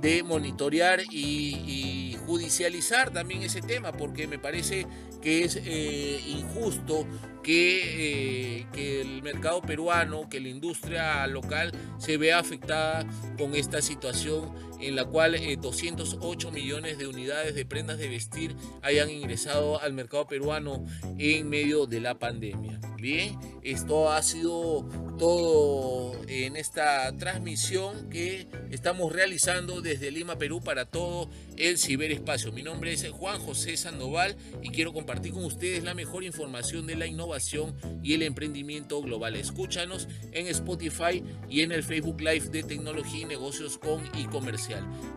de 0.01 0.23
monitorear 0.23 1.01
y, 1.11 2.17
judicializar 2.27 3.13
también 3.13 3.43
ese 3.43 3.61
tema, 3.61 3.93
porque 3.93 4.27
me 4.27 4.39
parece 4.39 4.87
que 5.21 5.45
es 5.45 5.57
eh, 5.63 6.19
injusto 6.27 7.07
que, 7.43 8.61
eh, 8.61 8.67
que, 8.73 9.03
el 9.03 9.23
mercado 9.23 9.61
peruano, 9.61 10.27
que 10.31 10.41
la 10.41 10.49
industria 10.49 11.27
local 11.27 11.73
se 11.99 12.17
vea 12.17 12.39
afectada 12.39 13.05
con 13.37 13.55
esta 13.55 13.83
situación 13.83 14.51
en 14.81 14.97
la 14.97 15.05
cual 15.05 15.37
208 15.61 16.49
eh, 16.49 16.53
millones 16.53 16.99
de 16.99 17.07
unidades 17.07 17.55
de 17.55 17.65
prendas 17.65 17.99
de 17.99 18.09
vestir 18.09 18.57
hayan 18.83 19.11
ingresado 19.11 19.81
al 19.81 19.93
mercado 19.93 20.27
peruano 20.27 20.85
en 21.19 21.49
medio 21.49 21.87
de 21.87 22.01
la 22.01 22.19
pandemia. 22.19 22.81
Bien, 22.97 23.39
esto 23.63 24.11
ha 24.11 24.23
sido 24.23 24.89
todo 25.19 26.13
en 26.27 26.57
esta 26.57 27.15
transmisión 27.19 28.09
que 28.09 28.49
estamos 28.71 29.13
realizando 29.13 29.81
desde 29.81 30.11
Lima, 30.11 30.39
Perú 30.39 30.61
para 30.61 30.87
todo 30.87 31.29
el 31.57 31.79
ciberespacio. 31.79 32.51
Mi 32.53 32.63
nombre 32.63 32.93
es 32.93 33.09
Juan 33.11 33.39
José 33.39 33.77
Sandoval 33.77 34.37
y 34.63 34.71
quiero 34.71 34.93
compartir 34.93 35.33
con 35.33 35.45
ustedes 35.45 35.85
la 35.85 35.95
mejor 35.95 36.25
información 36.25 36.87
de 36.87 36.97
la 36.97 37.07
innovación 37.07 37.77
y 38.03 38.15
el 38.15 38.23
emprendimiento 38.23 39.01
global. 39.03 39.37
Escúchanos 39.37 40.09
en 40.33 40.47
Spotify 40.49 41.23
y 41.49 41.61
en 41.61 41.73
el 41.73 41.83
Facebook 41.83 42.21
Live 42.21 42.49
de 42.49 42.63
Tecnología 42.63 43.21
y 43.21 43.25
Negocios 43.27 43.79
con 43.79 44.03
y 44.19 44.25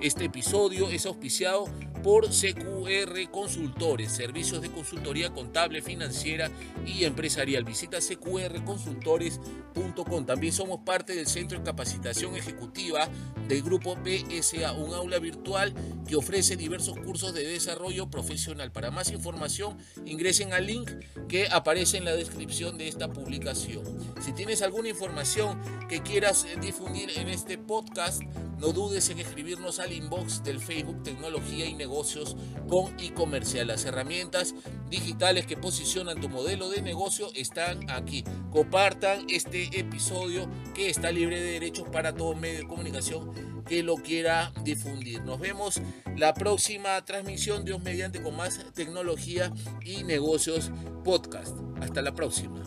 Este 0.02 0.26
episodio 0.26 0.90
es 0.90 1.06
auspiciado 1.06 1.70
por 2.04 2.28
CQR 2.30 3.32
Consultores, 3.32 4.12
servicios 4.12 4.62
de 4.62 4.70
consultoría 4.70 5.32
contable, 5.32 5.82
financiera 5.82 6.52
y 6.86 7.06
empresarial. 7.06 7.64
Visita 7.64 8.00
cqrconsultores.com. 8.00 10.26
También 10.26 10.52
somos 10.54 10.82
parte 10.86 11.16
del 11.16 11.26
Centro 11.28 11.58
de 11.58 11.64
Capacitación 11.64 12.36
Ejecutiva 12.36 13.10
del 13.48 13.64
Grupo 13.64 13.96
BSA, 13.96 14.74
un 14.74 14.94
aula 14.94 15.18
virtual 15.20 15.74
que 16.08 16.16
ofrece 16.16 16.56
diversos 16.56 16.98
cursos 17.00 17.34
de 17.34 17.46
desarrollo 17.46 18.10
profesional. 18.10 18.72
Para 18.72 18.92
más 18.92 19.12
información, 19.12 19.78
ingresen 20.06 20.54
al 20.54 20.68
link 20.68 20.90
que 21.28 21.50
aparece 21.50 21.98
en 21.98 22.06
la 22.06 22.14
descripción 22.14 22.78
de 22.78 22.88
esta 22.88 23.10
publicación. 23.10 23.84
Si 24.22 24.32
tienes 24.34 24.62
alguna 24.62 24.90
información 24.90 25.60
que 25.90 26.02
quieras 26.02 26.46
eh, 26.46 26.58
difundir 26.62 27.10
en 27.18 27.30
este 27.30 27.58
podcast, 27.58 28.22
no 28.60 28.72
dudes 28.72 29.10
en 29.10 29.20
escribirnos 29.38 29.78
al 29.78 29.94
inbox 29.94 30.44
del 30.44 30.60
Facebook 30.60 31.04
Tecnología 31.04 31.68
y 31.68 31.76
Negocios 31.76 32.36
con 32.68 33.00
e-comercial. 33.00 33.68
Las 33.68 33.86
herramientas 33.86 34.56
digitales 34.90 35.46
que 35.46 35.56
posicionan 35.56 36.20
tu 36.20 36.28
modelo 36.28 36.70
de 36.70 36.82
negocio 36.82 37.30
están 37.36 37.88
aquí. 37.88 38.24
Compartan 38.50 39.28
este 39.30 39.80
episodio 39.80 40.50
que 40.74 40.90
está 40.90 41.12
libre 41.12 41.40
de 41.40 41.52
derechos 41.52 41.88
para 41.88 42.16
todo 42.16 42.34
medio 42.34 42.62
de 42.62 42.68
comunicación 42.68 43.62
que 43.64 43.84
lo 43.84 43.98
quiera 43.98 44.52
difundir. 44.64 45.22
Nos 45.22 45.40
vemos 45.40 45.82
la 46.16 46.34
próxima 46.34 47.06
transmisión, 47.06 47.64
Dios 47.64 47.80
mediante, 47.84 48.24
con 48.24 48.36
más 48.36 48.66
tecnología 48.74 49.54
y 49.86 50.04
negocios 50.04 50.72
podcast. 51.04 51.56
Hasta 51.80 52.02
la 52.02 52.16
próxima. 52.16 52.64